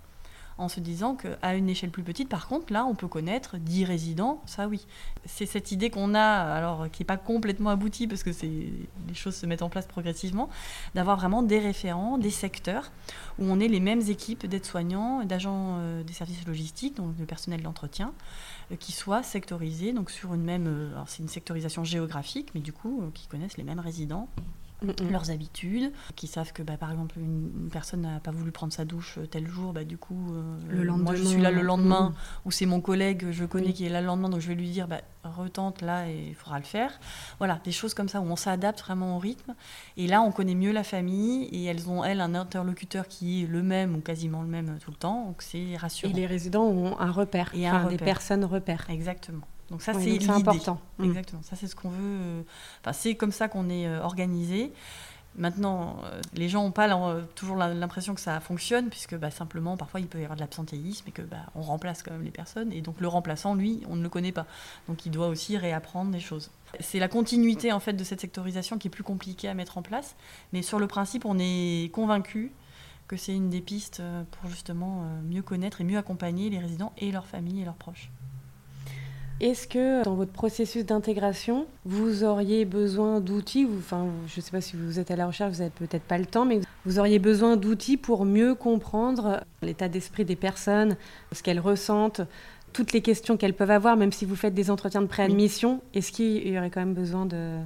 en 0.58 0.70
se 0.70 0.80
disant 0.80 1.16
qu'à 1.16 1.56
une 1.56 1.70
échelle 1.70 1.90
plus 1.90 2.04
petite, 2.04 2.30
par 2.30 2.48
contre, 2.48 2.72
là, 2.72 2.86
on 2.86 2.96
peut 2.96 3.08
connaître 3.08 3.58
10 3.58 3.86
résidents, 3.86 4.42
ça 4.46 4.68
oui. 4.68 4.86
C'est 5.26 5.46
cette 5.46 5.72
idée 5.72 5.90
qu'on 5.90 6.14
a, 6.14 6.22
alors 6.22 6.90
qui 6.90 7.02
n'est 7.02 7.06
pas 7.06 7.18
complètement 7.18 7.72
aboutie, 7.72 8.08
parce 8.08 8.24
que 8.24 8.30
les 8.42 9.14
choses 9.14 9.36
se 9.36 9.46
mettent 9.46 9.62
en 9.62 9.70
place 9.70 9.86
progressivement, 9.86 10.50
d'avoir 10.94 11.18
vraiment 11.18 11.44
des 11.44 11.60
référents, 11.60 12.18
des 12.18 12.30
secteurs, 12.30 12.92
où 13.40 13.46
on 13.46 13.60
est 13.60 13.68
les 13.68 13.80
mêmes 13.80 14.02
équipes 14.02 14.46
d'aides-soignants, 14.46 15.26
d'agents 15.26 15.78
euh, 15.80 16.04
des 16.04 16.14
services 16.14 16.46
logistiques, 16.48 16.96
donc 16.96 17.16
le 17.20 17.26
personnel 17.26 17.62
d'entretien, 17.62 18.14
euh, 18.72 18.76
qui 18.78 18.92
soient 18.92 19.24
sectorisés, 19.24 19.92
donc 19.92 20.10
sur 20.10 20.34
une 20.34 20.44
même, 20.44 20.68
euh, 20.68 21.04
c'est 21.08 21.22
une 21.22 21.30
sectorisation 21.30 21.84
géographique, 21.84 22.50
mais 22.56 22.62
du 22.62 22.72
coup, 22.72 23.04
qui 23.14 23.28
connaissent 23.28 23.58
les 23.58 23.64
mêmes 23.64 23.80
résidents 23.80 24.30
leurs 25.10 25.32
habitudes, 25.32 25.92
qui 26.16 26.28
savent 26.28 26.54
que 26.54 26.64
bah, 26.64 26.78
par 26.78 26.92
exemple 26.92 27.20
une, 27.20 27.70
personne 27.72 28.02
n'a 28.02 28.20
pas 28.20 28.32
voulu 28.32 28.52
prendre 28.52 28.74
sa 28.74 28.86
douche 28.86 29.18
euh, 29.18 29.26
tel 29.26 29.48
jour, 29.48 29.74
bah, 29.74 29.84
du 29.84 29.98
coup 29.98 30.34
euh, 30.34 30.58
le 30.70 30.84
lendemain, 30.84 31.04
moi 31.04 31.16
je 31.16 31.24
suis 31.24 31.42
là 31.42 31.52
le 31.52 31.62
lendemain, 31.62 32.14
ou 32.46 32.52
c'est 32.52 32.66
mon 32.66 32.82
collègue 32.82 33.28
je 33.32 33.46
connais 33.46 33.74
qui 33.74 33.86
est 33.86 33.90
là 33.90 34.02
le 34.02 34.08
lendemain, 34.08 34.30
donc 34.30 34.40
je 34.40 34.48
vais 34.48 34.56
lui 34.56 34.70
dire 34.70 34.88
bah, 34.88 35.02
retente 35.24 35.82
là 35.82 36.08
et 36.10 36.28
il 36.30 36.36
faudra 36.36 36.60
le 36.60 36.66
faire. 36.66 36.92
Voilà, 37.40 37.60
des 37.64 37.72
choses 37.72 37.94
comme 37.94 38.10
ça 38.10 38.22
où 38.22 38.26
on 38.26 38.36
s'adapte 38.36 38.82
vraiment 38.82 39.16
au 39.16 39.20
rythme. 39.20 39.56
Et 39.98 40.08
là 40.08 40.22
on 40.22 40.32
connaît 40.32 40.56
mieux 40.56 40.72
la 40.72 40.84
famille 40.84 41.46
et 41.46 41.66
elles 41.66 41.90
ont 41.90 42.04
elles 42.04 42.22
un 42.22 42.36
interlocuteur 42.36 43.08
qui 43.08 43.44
est 43.44 43.48
le 43.48 43.64
même 43.64 43.96
ou 43.96 44.02
quasiment 44.02 44.42
le 44.42 44.48
même 44.48 44.78
tout 44.80 44.92
le 44.92 44.98
temps, 44.98 45.26
donc 45.26 45.42
c'est 45.42 45.76
rassurant. 45.78 46.12
Et 46.12 46.16
les 46.16 46.26
résidents 46.26 46.66
ont 46.66 47.00
un 47.00 47.12
repère, 47.12 47.52
et 47.54 47.68
un 47.68 47.88
des 47.88 47.98
personnes 47.98 48.46
repères. 48.46 48.86
Exactement. 48.90 49.46
Donc 49.70 49.82
ça, 49.82 49.94
c'est 49.94 50.30
important. 50.30 50.80
Mm. 50.98 51.06
Exactement. 51.06 51.42
Ça, 51.44 51.56
c'est 51.56 51.68
ce 51.68 51.76
qu'on 51.76 51.90
veut. 51.90 51.98
Euh, 52.02 52.42
enfin, 52.82 52.94
c'est 52.94 53.16
comme 53.16 53.32
ça 53.32 53.48
qu'on 53.48 53.70
est 53.70 53.88
euh, 53.88 54.02
organisé. 54.02 54.72
Maintenant, 55.38 55.98
euh, 56.06 56.22
les 56.34 56.48
gens 56.48 56.64
n'ont 56.64 56.72
pas 56.72 56.88
toujours 57.36 57.58
l'impression 57.58 58.16
que 58.16 58.22
ça 58.22 58.40
fonctionne, 58.40 58.90
puisque 58.90 59.18
bah, 59.18 59.32
simplement, 59.32 59.76
parfois, 59.76 60.00
il 60.00 60.08
peut 60.08 60.20
y 60.20 60.24
avoir 60.24 60.38
de 60.38 60.42
l'absentéisme 60.42 61.06
et 61.10 61.12
que 61.12 61.24
bah, 61.24 61.38
on 61.56 61.62
remplace 61.62 62.04
quand 62.04 62.12
même 62.12 62.24
les 62.24 62.32
personnes. 62.32 62.72
Et 62.72 62.82
donc, 62.82 63.02
le 63.02 63.08
remplaçant, 63.08 63.54
lui, 63.54 63.82
on 63.90 63.98
ne 63.98 64.04
le 64.04 64.08
connaît 64.08 64.32
pas. 64.32 64.46
Donc, 64.88 65.06
il 65.06 65.12
doit 65.12 65.28
aussi 65.28 65.58
réapprendre 65.58 66.12
des 66.12 66.22
choses. 66.22 66.52
C'est 66.80 67.00
la 67.00 67.10
continuité, 67.10 67.74
en 67.74 67.82
fait, 67.82 67.94
de 67.94 68.04
cette 68.06 68.22
sectorisation 68.22 68.78
qui 68.78 68.88
est 68.88 68.92
plus 68.92 69.04
compliquée 69.04 69.50
à 69.50 69.54
mettre 69.54 69.78
en 69.78 69.82
place. 69.82 70.16
Mais 70.54 70.62
sur 70.62 70.80
le 70.80 70.88
principe, 70.88 71.26
on 71.26 71.38
est 71.38 71.92
convaincu 71.92 72.54
que 73.08 73.18
c'est 73.18 73.36
une 73.36 73.50
des 73.50 73.62
pistes 73.62 74.02
pour 74.32 74.50
justement 74.50 75.04
mieux 75.24 75.44
connaître 75.44 75.82
et 75.82 75.84
mieux 75.84 75.98
accompagner 75.98 76.50
les 76.50 76.58
résidents 76.58 76.92
et 76.98 77.12
leurs 77.12 77.28
familles 77.28 77.62
et 77.62 77.66
leurs 77.66 77.76
proches. 77.76 78.10
Est-ce 79.42 79.68
que 79.68 80.04
dans 80.06 80.16
votre 80.16 80.32
processus 80.32 80.86
d'intégration, 80.86 81.68
vous 81.84 82.24
auriez 82.24 82.64
besoin 82.64 83.20
d'outils, 83.20 83.68
enfin, 83.78 84.08
je 84.28 84.40
ne 84.40 84.42
sais 84.42 84.52
pas 84.52 84.62
si 84.62 84.78
vous 84.78 84.98
êtes 84.98 85.12
à 85.12 85.18
la 85.18 85.28
recherche, 85.28 85.52
vous 85.52 85.60
n'avez 85.60 85.72
peut-être 85.72 86.04
pas 86.04 86.18
le 86.18 86.26
temps, 86.26 86.46
mais 86.46 86.62
vous 86.86 87.00
auriez 87.00 87.20
besoin 87.20 87.58
d'outils 87.58 87.98
pour 87.98 88.24
mieux 88.24 88.56
comprendre 88.56 89.42
l'état 89.62 89.90
d'esprit 89.90 90.24
des 90.24 90.38
personnes, 90.38 90.96
ce 91.34 91.44
qu'elles 91.44 91.60
ressentent, 91.60 92.22
toutes 92.72 92.94
les 92.94 93.02
questions 93.02 93.36
qu'elles 93.36 93.54
peuvent 93.54 93.72
avoir, 93.72 93.98
même 93.98 94.14
si 94.14 94.24
vous 94.24 94.38
faites 94.38 94.54
des 94.54 94.72
entretiens 94.72 95.02
de 95.02 95.08
préadmission. 95.08 95.82
Est-ce 95.94 96.14
qu'il 96.14 96.48
y 96.48 96.58
aurait 96.58 96.70
quand 96.70 96.82
même 96.82 96.94
besoin 96.94 97.26
de... 97.26 97.58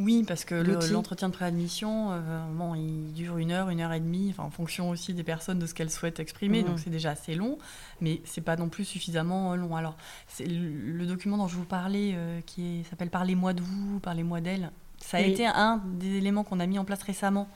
Oui, 0.00 0.24
parce 0.26 0.46
que 0.46 0.54
l'entretien 0.90 1.28
de 1.28 1.34
préadmission, 1.34 2.08
euh, 2.12 2.40
bon, 2.54 2.74
il 2.74 3.12
dure 3.12 3.36
une 3.36 3.52
heure, 3.52 3.68
une 3.68 3.82
heure 3.82 3.92
et 3.92 4.00
demie, 4.00 4.28
enfin, 4.30 4.44
en 4.44 4.50
fonction 4.50 4.88
aussi 4.88 5.12
des 5.12 5.22
personnes, 5.22 5.58
de 5.58 5.66
ce 5.66 5.74
qu'elles 5.74 5.90
souhaitent 5.90 6.20
exprimer. 6.20 6.62
Donc 6.62 6.76
mhm. 6.76 6.78
c'est 6.78 6.90
déjà 6.90 7.10
assez 7.10 7.34
long, 7.34 7.58
mais 8.00 8.22
c'est 8.24 8.40
pas 8.40 8.56
non 8.56 8.70
plus 8.70 8.86
suffisamment 8.86 9.54
long. 9.56 9.76
Alors, 9.76 9.98
le, 10.40 11.04
document 11.04 11.36
dont 11.36 11.48
je 11.48 11.56
vous 11.56 11.66
parlais, 11.66 12.12
euh, 12.14 12.40
qui 12.46 12.82
s'appelle 12.88 13.10
Parlez-moi 13.10 13.52
de 13.52 13.60
vous, 13.60 14.00
Parlez-moi 14.00 14.40
d'elle, 14.40 14.72
ça 15.00 15.18
a 15.18 15.20
été 15.20 15.46
un 15.46 15.82
des 15.84 16.16
éléments 16.16 16.44
qu'on 16.44 16.60
a 16.60 16.66
mis 16.66 16.78
en 16.78 16.84
place 16.84 17.02
récemment. 17.02 17.48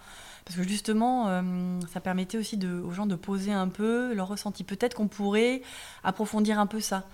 Parce 0.45 0.59
que 0.59 0.63
justement, 0.63 1.29
euh, 1.29 1.81
ça 1.93 2.01
permettait 2.01 2.37
aussi 2.37 2.59
de, 2.59 2.79
aux 2.81 2.91
gens 2.91 3.07
de 3.07 3.15
poser 3.15 3.53
un 3.53 3.69
peu 3.69 4.13
leur 4.13 4.29
ressenti. 4.29 4.65
Peut-être 4.65 4.95
qu'on 4.95 5.09
pourrait 5.09 5.63
approfondir 6.03 6.59
un 6.59 6.67
peu 6.67 6.81
ça. 6.81 7.05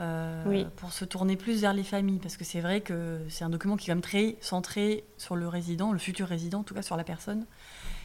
Euh, 0.00 0.64
pour 0.76 0.92
se 0.92 1.04
tourner 1.04 1.36
plus 1.36 1.60
vers 1.60 1.74
les 1.74 1.82
familles. 1.82 2.20
Parce 2.20 2.36
que 2.36 2.44
c'est 2.44 2.60
vrai 2.60 2.80
que 2.80 3.20
c'est 3.28 3.44
un 3.44 3.50
document 3.50 3.76
qui 3.76 3.84
est 3.84 3.86
quand 3.88 3.96
même 3.96 4.02
très 4.02 4.36
centré 4.40 5.04
sur 5.16 5.34
le 5.34 5.48
résident, 5.48 5.92
le 5.92 5.98
futur 5.98 6.28
résident, 6.28 6.60
en 6.60 6.62
tout 6.62 6.74
cas 6.74 6.82
sur 6.82 6.96
la 6.96 7.04
personne, 7.04 7.46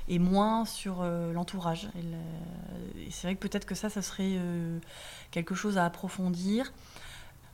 et 0.08 0.18
moins 0.18 0.66
sur 0.66 1.02
euh, 1.02 1.32
l'entourage. 1.34 1.90
Et, 1.96 3.12
c'est 3.12 3.28
vrai 3.28 3.36
que 3.36 3.40
peut-être 3.40 3.66
que 3.66 3.76
ça, 3.76 3.90
ça 3.90 4.02
serait 4.02 4.36
euh, 4.38 4.80
quelque 5.30 5.54
chose 5.54 5.78
à 5.78 5.86
approfondir. 5.86 6.74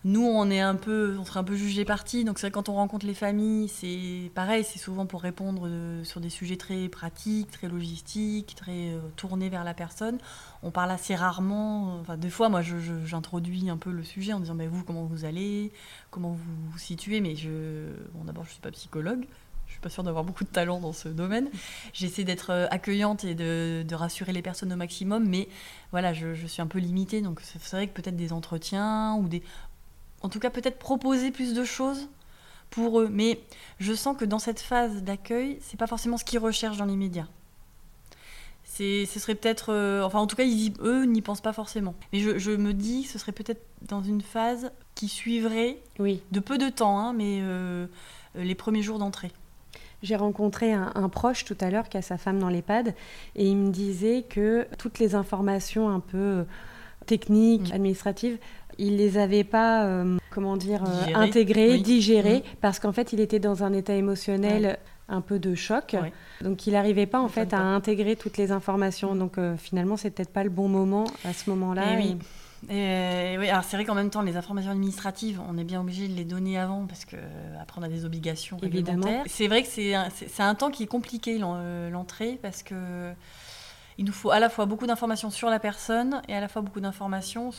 Nous, 0.05 0.25
on 0.25 0.49
est 0.49 0.61
un 0.61 0.75
peu, 0.75 1.17
on 1.19 1.25
serait 1.25 1.41
un 1.41 1.43
peu 1.43 1.55
jugé 1.55 1.83
parti. 1.83 2.23
Donc 2.23 2.39
c'est 2.39 2.51
quand 2.51 2.69
on 2.69 2.75
rencontre 2.75 3.05
les 3.05 3.13
familles, 3.13 3.67
c'est 3.67 4.31
pareil, 4.33 4.63
c'est 4.63 4.79
souvent 4.79 5.05
pour 5.05 5.21
répondre 5.21 5.63
euh, 5.67 6.03
sur 6.05 6.21
des 6.21 6.29
sujets 6.29 6.55
très 6.55 6.87
pratiques, 6.87 7.51
très 7.51 7.67
logistiques, 7.67 8.55
très 8.55 8.91
euh, 8.93 8.99
tournés 9.17 9.49
vers 9.49 9.65
la 9.65 9.73
personne. 9.73 10.17
On 10.63 10.71
parle 10.71 10.91
assez 10.91 11.15
rarement. 11.15 11.99
Enfin, 11.99 12.15
des 12.15 12.29
fois, 12.29 12.47
moi, 12.47 12.61
j'introduis 12.61 13.69
un 13.69 13.77
peu 13.77 13.91
le 13.91 14.03
sujet 14.03 14.31
en 14.31 14.39
disant, 14.39 14.55
mais 14.55 14.67
vous, 14.67 14.83
comment 14.83 15.03
vous 15.03 15.25
allez, 15.25 15.73
comment 16.11 16.31
vous 16.31 16.71
vous 16.71 16.77
situez? 16.77 17.19
Mais 17.19 17.35
je, 17.35 17.91
bon, 18.13 18.23
d'abord, 18.23 18.45
je 18.45 18.51
suis 18.51 18.61
pas 18.61 18.71
psychologue. 18.71 19.25
Je 19.67 19.73
suis 19.73 19.81
pas 19.81 19.89
sûre 19.89 20.03
d'avoir 20.03 20.23
beaucoup 20.23 20.43
de 20.43 20.49
talent 20.49 20.79
dans 20.79 20.93
ce 20.93 21.09
domaine. 21.09 21.47
J'essaie 21.93 22.23
d'être 22.23 22.49
euh, 22.49 22.65
accueillante 22.71 23.23
et 23.23 23.35
de, 23.35 23.85
rassurer 23.93 24.33
les 24.33 24.41
personnes 24.41 24.73
au 24.73 24.75
maximum, 24.75 25.27
mais 25.27 25.47
voilà, 25.91 26.11
je, 26.11 26.33
je 26.33 26.47
suis 26.47 26.61
un 26.61 26.67
peu 26.67 26.79
limitée. 26.79 27.21
Donc 27.21 27.39
c'est 27.43 27.63
vrai 27.71 27.87
que 27.87 27.93
peut-être 27.93 28.15
des 28.15 28.33
entretiens 28.33 29.13
ou 29.19 29.27
des, 29.27 29.43
en 30.21 30.29
tout 30.29 30.39
cas 30.39 30.49
peut-être 30.49 30.79
proposer 30.79 31.31
plus 31.31 31.53
de 31.53 31.63
choses 31.63 32.09
pour 32.69 32.99
eux. 32.99 33.09
Mais 33.11 33.39
je 33.79 33.93
sens 33.93 34.17
que 34.17 34.25
dans 34.25 34.39
cette 34.39 34.59
phase 34.59 35.03
d'accueil, 35.03 35.59
c'est 35.61 35.77
pas 35.77 35.87
forcément 35.87 36.17
ce 36.17 36.23
qu'ils 36.23 36.39
recherchent 36.39 36.77
dans 36.77 36.85
les 36.85 36.95
médias. 36.95 37.27
ce 38.63 39.05
serait 39.05 39.35
peut-être, 39.35 39.73
euh, 39.73 40.03
enfin 40.03 40.19
en 40.19 40.27
tout 40.27 40.35
cas, 40.35 40.43
ils 40.43 40.73
eux 40.81 41.05
n'y 41.05 41.21
pensent 41.21 41.41
pas 41.41 41.53
forcément. 41.53 41.95
Mais 42.13 42.19
je, 42.19 42.51
me 42.51 42.73
dis, 42.73 43.03
ce 43.03 43.17
serait 43.17 43.31
peut-être 43.31 43.61
dans 43.87 44.03
une 44.03 44.21
phase 44.21 44.71
qui 44.95 45.07
suivrait, 45.07 45.79
oui. 45.99 46.21
de 46.31 46.39
peu 46.39 46.57
de 46.57 46.69
temps, 46.69 46.99
hein, 46.99 47.13
mais 47.13 47.39
euh, 47.41 47.87
les 48.35 48.55
premiers 48.55 48.81
jours 48.81 48.99
d'entrée. 48.99 49.31
J'ai 50.01 50.15
rencontré 50.15 50.71
un, 50.71 51.09
proche 51.09 51.43
tout 51.43 51.57
à 51.59 51.69
l'heure 51.69 51.89
qui 51.89 51.97
a 51.97 52.01
sa 52.01 52.17
femme 52.17 52.39
dans 52.39 52.47
l'EHPAD 52.47 52.95
et 53.35 53.45
il 53.45 53.57
me 53.57 53.69
disait 53.69 54.23
que 54.29 54.65
toutes 54.77 54.97
les 54.97 55.13
informations 55.13 55.89
un 55.89 55.99
peu 55.99 56.45
techniques, 57.05 57.69
mm. 57.69 57.75
administratives, 57.75 58.37
il 58.79 58.97
les 58.97 59.17
avait 59.17 59.43
pas, 59.43 59.85
euh, 59.85 60.17
comment 60.31 60.57
dire, 60.57 60.83
euh, 60.83 61.13
intégrées, 61.13 61.77
digérées, 61.77 62.39
mm. 62.39 62.55
parce 62.61 62.79
qu'en 62.79 62.93
fait, 62.93 63.13
il 63.13 63.19
était 63.19 63.39
dans 63.39 63.63
un 63.63 63.73
état 63.73 63.93
émotionnel 63.93 64.79
un 65.07 65.21
peu 65.21 65.39
de 65.39 65.53
choc. 65.53 65.95
Donc, 66.41 66.65
il 66.65 66.73
n'arrivait 66.73 67.05
pas, 67.05 67.19
en 67.19 67.27
fait, 67.27 67.53
à 67.53 67.59
intégrer 67.59 68.15
toutes 68.15 68.37
les 68.37 68.51
informations. 68.51 69.15
Donc, 69.15 69.37
euh, 69.37 69.57
finalement, 69.57 69.97
c'est 69.97 70.11
peut-être 70.11 70.31
pas 70.31 70.43
le 70.43 70.49
bon 70.49 70.67
moment 70.67 71.05
à 71.25 71.33
ce 71.33 71.49
moment-là. 71.49 71.83
Eh 71.93 71.97
oui. 71.97 72.17
Et 72.69 73.37
oui, 73.39 73.47
alors 73.47 73.63
c'est 73.63 73.77
vrai 73.77 73.85
qu'en 73.85 73.95
même 73.95 74.09
temps, 74.09 74.21
les 74.21 74.35
informations 74.35 74.71
administratives, 74.71 75.39
on 75.47 75.57
est 75.57 75.63
bien 75.63 75.79
obligé 75.79 76.09
de 76.09 76.13
les 76.13 76.25
donner 76.25 76.59
avant 76.59 76.85
parce 76.87 77.05
que 77.05 77.15
après 77.61 77.79
on 77.79 77.83
a 77.83 77.87
des 77.87 78.03
obligations 78.03 78.57
réglementaires. 78.57 79.23
C'est 79.27 79.47
vrai 79.47 79.63
que 79.63 79.69
c'est 79.69 79.95
un, 79.95 80.09
un, 80.39 80.55
temps 80.55 80.69
qui 80.69 80.83
est 80.83 80.87
compliqué 80.87 81.37
l'entrée 81.37 82.37
parce 82.41 82.61
que 82.61 82.75
il 83.99 84.05
nous 84.05 84.13
faut 84.13 84.31
à 84.31 84.39
la 84.39 84.47
fois 84.47 84.65
beaucoup 84.65 84.87
d'informations 84.87 85.29
sur 85.29 85.49
la 85.49 85.59
personne 85.59 86.21
et 86.29 86.33
à 86.33 86.39
la 86.39 86.47
fois 86.47 86.61
beaucoup 86.61 86.79
d'informations 86.79 87.49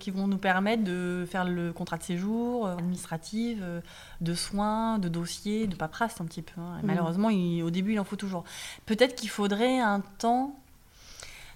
qui 0.00 0.10
vont 0.10 0.26
nous 0.26 0.38
permettre 0.38 0.82
de 0.82 1.26
faire 1.30 1.44
le 1.44 1.74
contrat 1.74 1.98
de 1.98 2.02
séjour 2.02 2.66
euh, 2.66 2.72
administratif, 2.72 3.58
euh, 3.60 3.82
de 4.22 4.32
soins, 4.32 4.98
de 4.98 5.10
dossiers, 5.10 5.66
de 5.66 5.76
paperasse 5.76 6.22
un 6.22 6.24
petit 6.24 6.40
peu. 6.40 6.58
Hein. 6.58 6.78
Mmh. 6.78 6.86
Malheureusement, 6.86 7.28
au 7.28 7.68
début, 7.68 7.92
il 7.92 8.00
en 8.00 8.04
faut 8.04 8.16
toujours. 8.16 8.44
Peut-être 8.86 9.14
qu'il 9.14 9.28
faudrait 9.28 9.78
un 9.78 10.00
temps, 10.00 10.58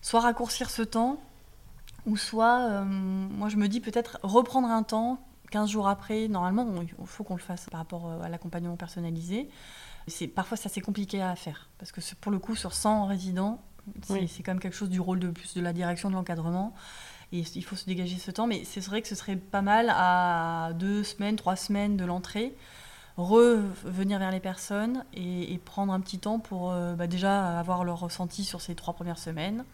soit 0.03 0.21
raccourcir 0.21 0.69
ce 0.69 0.83
temps, 0.83 1.17
ou 2.05 2.19
soit, 2.19 2.69
euh, 2.69 2.85
moi 2.85 3.49
je 3.49 3.57
me 3.57 3.67
dis 3.67 3.81
peut-être 3.81 4.19
reprendre 4.23 4.69
un 4.69 4.83
temps, 4.83 5.21
15 5.53 5.71
jours 5.71 5.89
après, 5.89 6.29
normalement, 6.29 6.67
il 6.83 7.07
faut 7.07 7.25
qu'on 7.25 7.37
le 7.37 7.41
fasse 7.41 7.71
par 7.71 7.81
rapport 7.81 8.13
à 8.23 8.29
l'accompagnement 8.29 8.77
personnalisé. 8.77 9.49
C'est, 10.07 10.29
parfois, 10.29 10.59
c'est 10.59 10.67
assez 10.67 10.83
compliqué 10.83 11.23
à 11.23 11.35
faire, 11.35 11.71
parce 11.79 11.93
que 11.93 12.01
pour 12.21 12.31
le 12.31 12.39
coup, 12.39 12.57
sur 12.57 12.75
100 12.75 13.07
résidents, 13.07 13.63
c'est 14.03 14.43
quand 14.43 14.53
même 14.53 14.61
quelque 14.61 14.77
chose 14.77 14.91
du 14.91 15.01
rôle 15.01 15.19
de 15.19 15.29
plus 15.29 15.55
de 15.55 15.61
la 15.61 15.73
direction 15.73 16.09
de 16.11 16.15
l'encadrement. 16.15 16.75
Et 17.33 17.45
il 17.55 17.65
faut 17.65 17.77
se 17.77 17.87
dégager 17.87 18.19
ce 18.19 18.31
temps. 18.31 18.47
Mais 18.47 18.65
c'est 18.65 18.81
vrai 18.81 19.03
que 19.03 19.09
ce 19.09 19.15
serait 19.15 19.37
pas 19.37 19.63
mal 19.63 19.91
à 19.91 20.73
deux 20.75 21.03
semaines, 21.03 21.37
trois 21.37 21.57
semaines 21.57 21.97
de 21.97 22.05
l'entrée, 22.05 22.55
revenir 23.17 24.19
vers 24.19 24.31
les 24.31 24.41
personnes 24.41 25.05
et, 25.15 25.59
prendre 25.65 25.93
un 25.93 26.01
petit 26.01 26.19
temps 26.19 26.39
pour 26.39 26.73
euh, 26.73 26.95
bah, 26.95 27.07
déjà 27.07 27.59
avoir 27.59 27.85
leur 27.85 28.01
ressenti 28.01 28.45
sur 28.45 28.61
ces 28.61 28.75
trois 28.75 28.95
premières 28.95 29.19
semaines 29.19 29.65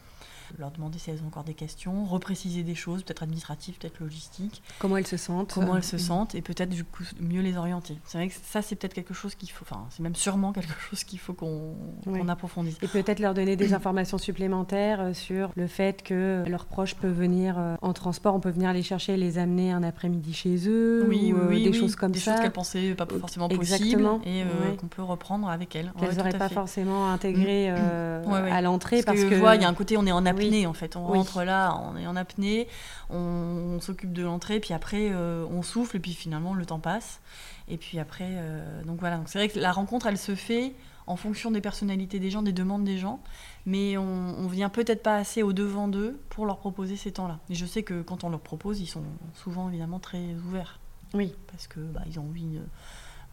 leur 0.57 0.71
demander 0.71 0.99
si 0.99 1.11
elles 1.11 1.23
ont 1.23 1.29
encore 1.29 1.45
des 1.45 1.55
questions, 1.55 2.05
repréciser 2.05 2.63
des 2.63 2.75
choses, 2.75 3.03
peut-être 3.03 3.23
administratives, 3.23 3.77
peut-être 3.79 4.01
logistiques. 4.01 4.63
Comment 4.79 4.97
elles 4.97 5.07
se 5.07 5.17
sentent. 5.17 5.53
Comment 5.55 5.77
elles 5.77 5.85
se 5.85 5.97
mm. 5.97 6.01
sentent 6.01 6.35
et 6.35 6.43
peut-être 6.43 6.71
du 6.71 6.85
coup 6.85 7.05
mieux 7.21 7.43
les 7.43 7.57
orienter. 7.57 7.99
C'est 8.05 8.19
vrai 8.19 8.29
que 8.29 8.35
ça, 8.43 8.63
c'est 8.63 8.77
peut-être 8.77 8.95
quelque 8.95 9.15
chose 9.15 9.35
qu'il 9.35 9.51
faut, 9.51 9.65
enfin, 9.69 9.87
c'est 9.91 10.03
même 10.03 10.15
sûrement 10.15 10.53
quelque 10.53 10.73
chose 10.91 11.05
qu'il 11.05 11.19
faut 11.19 11.35
qu'on 11.35 12.29
approfondisse. 12.29 12.77
Et 12.83 12.89
peut-être 12.89 13.21
leur 13.21 13.35
donner 13.35 13.57
des 13.57 13.75
informations 13.75 14.19
supplémentaires 14.19 15.01
euh, 15.01 15.15
sur 15.15 15.51
le 15.57 15.67
fait 15.67 16.03
que 16.03 16.45
leurs 16.47 16.67
proches 16.67 16.95
peuvent 16.95 17.13
venir 17.13 17.57
euh, 17.59 17.77
en 17.83 17.93
transport, 17.93 18.35
on 18.35 18.41
peut 18.41 18.51
venir 18.51 18.73
les 18.73 18.83
chercher 18.83 19.15
et 19.15 19.17
les 19.17 19.39
amener 19.39 19.73
un 19.73 19.83
après-midi 19.83 20.33
chez 20.33 20.69
eux. 20.69 21.07
Oui, 21.09 21.33
ou, 21.33 21.49
oui, 21.49 21.65
des 21.65 21.73
choses 21.73 21.97
comme 21.97 22.15
ça. 22.15 22.31
Des 22.31 22.37
choses 22.37 22.41
qu'elles 22.43 22.53
pensaient 22.53 22.95
pas 22.95 23.07
forcément 23.07 23.49
possibles 23.49 24.09
et 24.25 24.43
euh, 24.43 24.75
qu'on 24.79 24.89
peut 24.89 25.03
reprendre 25.03 25.49
avec 25.49 25.75
elles. 25.77 25.93
Qu'elles 25.99 26.17
n'auraient 26.17 26.39
pas 26.39 26.49
forcément 26.49 27.11
intégré 27.11 27.71
mm. 27.71 28.33
à 28.51 28.63
l'entrée 28.63 29.03
parce, 29.03 29.23
que, 29.25 29.35
il 29.35 29.63
y 29.63 29.65
a 29.65 29.69
un 29.69 29.75
côté 29.75 29.97
on 29.97 30.07
est 30.07 30.13
en 30.13 30.25
apnée 30.47 30.67
en 30.67 30.73
fait. 30.73 30.97
On 30.97 31.07
rentre 31.07 31.43
là, 31.43 31.79
on 31.83 31.97
est 31.97 32.07
en 32.07 32.17
apnée, 32.17 32.69
on, 33.11 33.79
s'occupe 33.81 34.13
de 34.13 34.23
l'entrée, 34.23 34.61
puis 34.61 34.75
après 34.75 35.11
euh, 35.11 35.47
on 35.51 35.63
souffle, 35.63 35.97
et 35.97 36.01
puis 36.01 36.15
finalement 36.15 36.55
le 36.55 36.67
temps 36.67 36.81
passe. 36.81 37.21
Et 37.69 37.77
puis 37.77 37.99
après, 37.99 38.29
euh, 38.31 38.83
donc 38.85 39.01
voilà. 39.01 39.21
c'est 39.27 39.39
vrai 39.39 39.49
que 39.49 39.59
la 39.59 39.73
rencontre, 39.73 40.07
elle 40.07 40.19
se 40.19 40.35
fait 40.35 40.75
en 41.07 41.17
fonction 41.17 41.51
des 41.51 41.61
personnalités 41.61 42.19
des 42.19 42.31
gens, 42.31 42.43
des 42.43 42.53
demandes 42.53 42.85
des 42.85 42.99
gens, 42.99 43.21
mais 43.67 43.97
on, 43.97 44.03
on 44.03 44.47
vient 44.47 44.69
peut-être 44.69 45.03
pas 45.03 45.17
assez 45.17 45.43
au 45.43 45.53
devant 45.53 45.89
d'eux 45.89 46.21
pour 46.29 46.45
leur 46.47 46.59
proposer 46.59 46.97
ces 46.97 47.13
temps-là. 47.13 47.39
Et 47.51 47.55
je 47.55 47.65
sais 47.65 47.83
que 47.83 48.03
quand 48.03 48.25
on 48.25 48.31
leur 48.31 48.41
propose, 48.41 48.81
ils 48.81 48.87
sont 48.87 49.05
souvent 49.35 49.69
évidemment 49.69 50.01
très 50.01 50.35
ouverts. 50.47 50.81
Oui. 51.15 51.35
Parce 51.51 51.67
que 51.67 51.81
bah, 51.81 52.03
ils 52.07 52.19
ont 52.19 52.25
envie. 52.25 52.59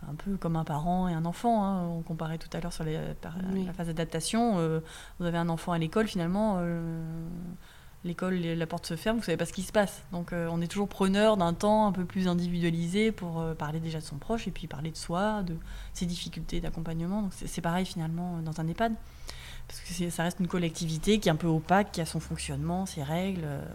Un 0.10 0.16
peu 0.16 0.38
comme 0.38 0.56
un 0.56 0.64
parent 0.64 1.08
et 1.08 1.14
un 1.14 1.26
enfant. 1.26 1.64
Hein. 1.64 1.88
On 1.88 2.02
comparait 2.02 2.38
tout 2.38 2.50
à 2.54 2.60
l'heure 2.60 2.74
sur 2.74 2.84
la 2.84 3.74
phase 3.74 3.88
d'adaptation. 3.88 4.82
vous 5.20 5.26
avez 5.26 5.38
un 5.38 5.50
enfant 5.50 5.72
à 5.72 5.78
l'école, 5.78 6.08
finalement, 6.08 6.60
l'école, 8.06 8.36
la 8.36 8.68
porte 8.68 8.86
se 8.86 8.96
ferme, 8.96 9.18
vous 9.18 9.24
savez 9.24 9.38
pas 9.38 9.46
ce 9.46 9.54
qui 9.54 9.64
se 9.64 9.72
passe. 9.72 10.04
Donc 10.12 10.32
euh, 10.32 10.48
on 10.52 10.62
est 10.62 10.68
toujours 10.68 10.88
preneur 10.88 11.36
d'un 11.36 11.54
temps 11.54 11.88
un 11.88 11.92
peu 11.92 12.06
plus 12.06 12.28
individualisé 12.28 13.12
pour 13.12 13.42
euh, 13.42 13.54
parler 13.54 13.80
déjà 13.80 14.00
de 14.00 14.06
son 14.06 14.18
proche 14.18 14.48
et 14.48 14.52
puis 14.52 14.68
parler 14.68 14.92
de 14.92 14.98
soi, 14.98 15.44
de 15.44 15.58
ses 15.94 16.06
difficultés 16.06 16.62
d'accompagnement. 16.62 17.24
Donc 17.24 17.34
c'est 17.34 17.62
pareil 17.62 17.86
finalement 17.86 18.40
dans 18.44 18.62
un 18.62 18.68
EHPAD. 18.68 18.94
Parce 19.68 19.80
que 19.80 20.10
ça 20.12 20.22
reste 20.22 20.40
une 20.40 20.48
collectivité 20.48 21.20
qui 21.20 21.28
est 21.28 21.32
un 21.32 21.36
peu 21.36 21.48
opaque, 21.48 21.92
qui 21.92 22.00
a 22.00 22.06
son 22.06 22.20
fonctionnement, 22.20 22.86
ses 22.86 23.02
règles. 23.02 23.42
Euh. 23.46 23.66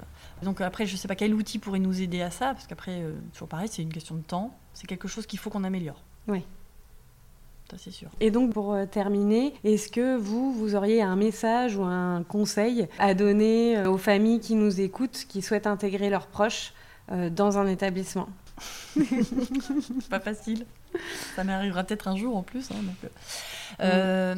Donc 0.45 0.61
après, 0.61 0.87
je 0.87 0.93
ne 0.93 0.97
sais 0.97 1.09
pas 1.09 1.17
quel 1.17 1.35
outil 1.35 1.59
pourrait 1.59 1.81
nous 1.81 2.01
aider 2.01 2.23
à 2.23 2.31
ça, 2.31 2.55
parce 2.55 2.69
qu'après, 2.69 3.05
toujours 3.33 3.49
pareil, 3.49 3.69
c'est 3.69 3.83
une 3.83 3.93
question 3.93 4.15
de 4.15 4.23
temps. 4.23 4.57
C'est 4.73 4.87
quelque 4.87 5.09
chose 5.09 5.27
qu'il 5.27 5.41
faut 5.41 5.51
qu'on 5.51 5.65
améliore. 5.65 6.01
Oui 6.31 6.45
c'est 7.79 7.91
sûr. 7.91 8.09
Et 8.21 8.31
donc 8.31 8.53
pour 8.53 8.73
euh, 8.73 8.87
terminer, 8.87 9.55
est-ce 9.65 9.89
que 9.89 10.17
vous, 10.17 10.53
vous 10.53 10.75
auriez 10.75 11.03
un 11.03 11.17
message 11.17 11.77
ou 11.77 11.85
un 11.85 12.23
conseil 12.23 12.89
à 12.99 13.15
donner 13.15 13.77
euh, 13.77 13.91
aux 13.91 13.99
familles 13.99 14.41
qui 14.41 14.55
nous 14.55 14.81
écoutent, 14.81 15.25
qui 15.29 15.43
souhaitent 15.43 15.67
intégrer 15.67 16.11
leurs 16.11 16.27
proches 16.27 16.73
euh, 17.13 17.31
dans 17.31 17.59
un 17.59 17.67
établissement? 17.67 18.29
Pas 20.11 20.21
facile. 20.21 20.67
Ça 21.37 21.45
m'arrivera 21.45 21.85
peut-être 21.85 22.09
un 22.09 22.17
jour 22.17 22.37
en 22.37 22.43
plus. 22.43 22.69
Hein. 23.81 24.35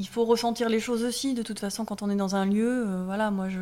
Il 0.00 0.08
faut 0.08 0.24
ressentir 0.24 0.68
les 0.70 0.80
choses 0.80 1.04
aussi. 1.04 1.34
De 1.34 1.42
toute 1.42 1.58
façon, 1.60 1.84
quand 1.84 2.00
on 2.02 2.08
est 2.10 2.16
dans 2.16 2.34
un 2.34 2.46
lieu, 2.46 2.84
euh, 2.88 3.02
voilà, 3.04 3.30
moi 3.30 3.48
je, 3.48 3.58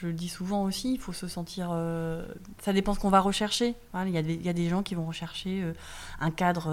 je 0.00 0.06
le 0.06 0.12
dis 0.12 0.28
souvent 0.28 0.62
aussi, 0.64 0.92
il 0.94 1.00
faut 1.00 1.12
se 1.12 1.26
sentir. 1.26 1.70
euh, 1.72 2.24
ça 2.62 2.72
dépend 2.72 2.94
ce 2.94 3.00
qu'on 3.00 3.10
va 3.10 3.20
rechercher. 3.20 3.74
Il 4.06 4.10
y, 4.12 4.18
a 4.18 4.22
des- 4.22 4.34
il 4.34 4.42
y 4.46 4.48
a 4.48 4.52
des 4.52 4.68
gens 4.68 4.82
qui 4.82 4.94
vont 4.94 5.06
rechercher 5.06 5.62
euh, 5.62 5.72
un 6.20 6.30
cadre 6.30 6.70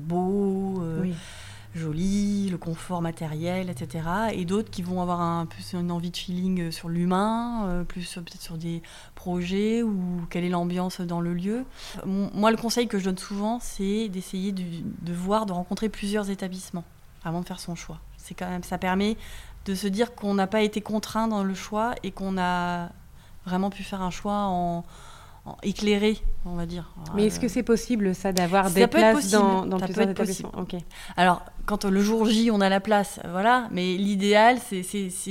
beau, 0.00 0.82
Oui. 1.02 1.12
joli, 1.74 2.48
le 2.48 2.56
confort 2.56 3.02
matériel, 3.02 3.68
etc. 3.68 4.04
Et 4.32 4.44
d'autres 4.46 4.70
qui 4.70 4.80
vont 4.82 5.02
avoir 5.02 5.20
un 5.20 5.44
plus 5.44 5.74
une 5.74 5.90
envie 5.90 6.10
de 6.10 6.16
feeling 6.16 6.70
sur 6.70 6.88
l'humain, 6.88 7.84
plus 7.86 8.02
sur- 8.02 8.22
peut-être 8.22 8.40
sur 8.40 8.56
des 8.56 8.82
projets 9.14 9.82
ou 9.82 10.22
quelle 10.30 10.44
est 10.44 10.48
l'ambiance 10.48 11.00
dans 11.02 11.20
le 11.20 11.34
lieu. 11.34 11.64
Moi, 12.06 12.50
le 12.50 12.56
conseil 12.56 12.88
que 12.88 12.98
je 12.98 13.04
donne 13.04 13.18
souvent, 13.18 13.58
c'est 13.60 14.08
d'essayer 14.08 14.52
de, 14.52 14.62
de 15.02 15.12
voir, 15.12 15.44
de 15.44 15.52
rencontrer 15.52 15.88
plusieurs 15.90 16.30
établissements 16.30 16.84
avant 17.26 17.40
de 17.40 17.46
faire 17.46 17.60
son 17.60 17.74
choix. 17.74 17.98
C'est 18.16 18.34
quand 18.34 18.48
même, 18.48 18.62
ça 18.62 18.78
permet 18.78 19.16
de 19.66 19.74
se 19.74 19.86
dire 19.88 20.14
qu'on 20.14 20.34
n'a 20.34 20.46
pas 20.46 20.62
été 20.62 20.80
contraint 20.80 21.28
dans 21.28 21.42
le 21.42 21.54
choix 21.54 21.94
et 22.02 22.12
qu'on 22.12 22.38
a 22.38 22.88
vraiment 23.44 23.70
pu 23.70 23.82
faire 23.82 24.00
un 24.02 24.10
choix 24.10 24.34
en, 24.46 24.84
en 25.44 25.56
éclairé, 25.62 26.18
on 26.44 26.54
va 26.54 26.66
dire. 26.66 26.90
Mais 27.14 27.26
est-ce 27.26 27.38
que 27.40 27.46
c'est 27.48 27.62
possible, 27.62 28.14
ça, 28.14 28.32
d'avoir 28.32 28.70
des 28.70 28.86
places 28.88 29.30
dans, 29.30 29.64
dans 29.66 29.78
Ça 29.78 29.86
peut 29.86 29.92
plusieurs 29.92 30.08
être 30.10 30.10
établissements? 30.20 30.52
Ok. 30.56 30.74
Alors, 31.16 31.44
quand 31.66 31.84
euh, 31.84 31.90
le 31.90 32.00
jour 32.00 32.26
J, 32.26 32.50
on 32.52 32.60
a 32.60 32.68
la 32.68 32.80
place, 32.80 33.20
voilà. 33.28 33.68
Mais 33.72 33.96
l'idéal, 33.96 34.58
c'est- 34.60 34.82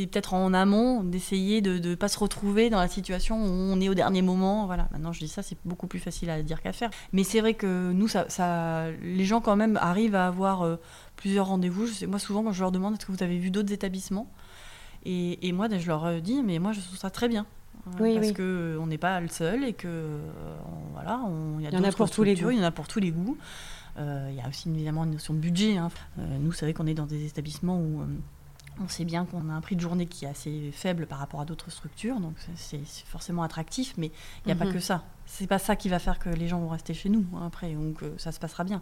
peut-être 0.08 0.34
en 0.34 0.54
amont 0.54 1.04
d'essayer 1.04 1.62
de 1.62 1.78
ne 1.80 1.96
pas 1.96 2.08
se 2.10 2.18
retrouver 2.20 2.70
dans 2.70 2.80
la 2.80 2.88
situation 2.90 3.38
où 3.38 3.48
on 3.50 3.80
est 3.82 3.88
au 3.90 3.94
dernier 3.94 4.22
moment. 4.22 4.66
Voilà. 4.66 4.88
Maintenant, 4.92 5.12
je 5.14 5.20
dis 5.20 5.28
ça, 5.30 5.44
c'est 5.44 5.58
beaucoup 5.66 5.88
plus 5.88 6.00
facile 6.00 6.30
à 6.30 6.42
dire 6.42 6.62
qu'à 6.62 6.72
faire. 6.74 6.90
Mais 7.14 7.24
c'est 7.24 7.40
vrai 7.42 7.54
que 7.54 7.92
nous, 7.94 8.08
ça, 8.08 8.26
ça- 8.30 8.92
les 9.02 9.26
gens 9.26 9.40
quand 9.42 9.56
même 9.58 9.78
arrivent 9.82 10.16
à 10.16 10.28
avoir 10.28 10.64
euh, 10.66 10.78
plusieurs 11.18 11.48
rendez-vous. 11.48 11.86
Je 11.88 11.94
sais- 11.94 12.08
Moi, 12.08 12.20
souvent, 12.20 12.44
quand 12.44 12.52
je 12.54 12.62
leur 12.62 12.72
demande 12.72 12.96
est-ce 12.96 13.06
que 13.06 13.12
vous 13.12 13.24
avez 13.24 13.38
vu 13.38 13.52
d'autres 13.52 13.72
établissements? 13.74 14.30
Et, 15.04 15.48
et 15.48 15.52
moi, 15.52 15.68
je 15.78 15.88
leur 15.88 16.06
euh, 16.06 16.20
dis 16.20 16.42
mais 16.44 16.60
moi, 16.60 16.72
je 16.72 16.80
trouve 16.82 16.98
ça 16.98 17.10
très 17.10 17.28
bien. 17.30 17.46
Euh, 17.88 17.90
Oui, 18.00 18.16
parce 18.16 18.28
oui. 18.28 18.34
que 18.34 18.42
euh, 18.42 18.80
on 18.82 18.88
n'est 18.88 18.98
pas 18.98 19.20
le 19.22 19.28
seul 19.28 19.64
et 19.64 19.74
que 19.74 20.20
on- 20.66 20.94
voilà, 20.94 21.20
on- 21.28 21.60
y 21.60 21.68
a 21.68 21.70
Il 21.70 21.76
y 21.76 21.78
en 21.78 21.84
a 21.84 21.92
pour 21.92 22.10
tous 22.10 22.24
les 22.24 22.32
structures, 22.36 22.48
goûts. 22.48 22.52
Il 22.52 22.60
y 22.60 22.62
en 22.62 22.68
a 22.68 22.72
pour 22.72 22.88
tous 22.88 23.00
les 23.00 23.12
goûts. 23.12 23.38
Euh, 23.98 24.28
Il 24.32 24.36
y 24.36 24.42
a 24.42 24.48
aussi 24.50 24.70
évidemment 24.70 25.04
une 25.04 25.12
notion 25.12 25.34
de 25.34 25.40
budget. 25.40 25.78
hein. 25.78 25.90
Euh, 26.20 26.38
nous, 26.40 26.52
c'est 26.52 26.66
vrai 26.66 26.74
qu'on 26.74 26.88
est 26.88 26.94
dans 26.96 27.06
des 27.06 27.26
établissements 27.26 27.78
où 27.80 28.02
euh, 28.02 28.06
on 28.84 28.88
sait 28.90 29.06
bien 29.06 29.26
qu'on 29.26 29.50
a 29.50 29.54
un 29.54 29.62
prix 29.62 29.76
de 29.76 29.82
journée 29.82 30.06
qui 30.08 30.26
est 30.26 30.28
assez 30.28 30.72
faible 30.74 31.06
par 31.06 31.20
rapport 31.20 31.40
à 31.40 31.46
d'autres 31.46 31.70
structures, 31.72 32.20
donc 32.20 32.34
c'est 32.56 32.82
forcément 33.06 33.44
attractif, 33.44 33.94
mais 33.98 34.08
il 34.44 34.48
n'y 34.48 34.52
a 34.52 34.56
Mhm. 34.56 34.60
pas 34.68 34.74
que 34.74 34.80
ça. 34.80 35.04
C'est 35.28 35.48
pas 35.48 35.60
ça 35.60 35.78
qui 35.78 35.88
va 35.88 35.98
faire 36.00 36.20
que 36.20 36.28
les 36.30 36.50
gens 36.50 36.60
vont 36.60 36.68
rester 36.68 36.94
chez 36.94 37.08
nous 37.08 37.26
hein, 37.36 37.44
après, 37.48 37.72
donc 37.74 38.00
ça 38.18 38.34
se 38.34 38.40
passera 38.40 38.66
bien. 38.66 38.82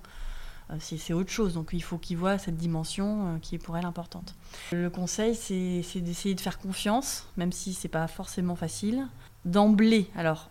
Euh, 0.69 0.75
C'est 0.79 1.13
autre 1.13 1.29
chose, 1.29 1.53
donc 1.53 1.69
il 1.73 1.83
faut 1.83 1.97
qu'ils 1.97 2.17
voient 2.17 2.37
cette 2.37 2.57
dimension 2.57 3.27
euh, 3.27 3.37
qui 3.39 3.55
est 3.55 3.59
pour 3.59 3.77
elle 3.77 3.85
importante. 3.85 4.35
Le 4.71 4.89
conseil, 4.89 5.35
c'est 5.35 6.01
d'essayer 6.01 6.35
de 6.35 6.41
faire 6.41 6.59
confiance, 6.59 7.27
même 7.37 7.51
si 7.51 7.73
c'est 7.73 7.87
pas 7.87 8.07
forcément 8.07 8.55
facile. 8.55 9.07
D'emblée, 9.45 10.09
alors, 10.15 10.49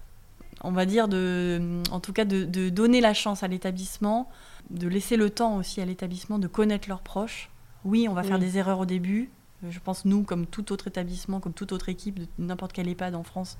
on 0.62 0.72
va 0.72 0.87
dire, 0.87 1.09
de, 1.09 1.81
en 1.90 2.01
tout 2.01 2.12
cas, 2.12 2.25
de, 2.25 2.44
de 2.44 2.68
donner 2.68 3.01
la 3.01 3.14
chance 3.14 3.42
à 3.42 3.48
l'établissement, 3.48 4.29
de 4.70 4.87
laisser 4.87 5.16
le 5.16 5.31
temps 5.31 5.57
aussi 5.57 5.81
à 5.81 5.85
l'établissement 5.85 6.38
de 6.38 6.46
connaître 6.46 6.88
leurs 6.88 7.03
proches. 7.03 7.51
Oui, 7.85 8.07
on 8.09 8.14
va 8.14 8.22
faire 8.22 8.38
des 8.38 8.59
erreurs 8.59 8.79
au 8.79 8.87
début. 8.87 9.31
Je 9.68 9.79
pense, 9.79 10.05
nous, 10.05 10.25
comme 10.25 10.46
tout 10.46 10.72
autre 10.72 10.88
établissement, 10.88 11.38
comme 11.40 11.53
toute 11.53 11.72
autre 11.72 11.88
équipe 11.88 12.18
de 12.18 12.27
n'importe 12.38 12.72
quel 12.72 12.88
EHPAD 12.88 13.14
en 13.14 13.22
France, 13.22 13.59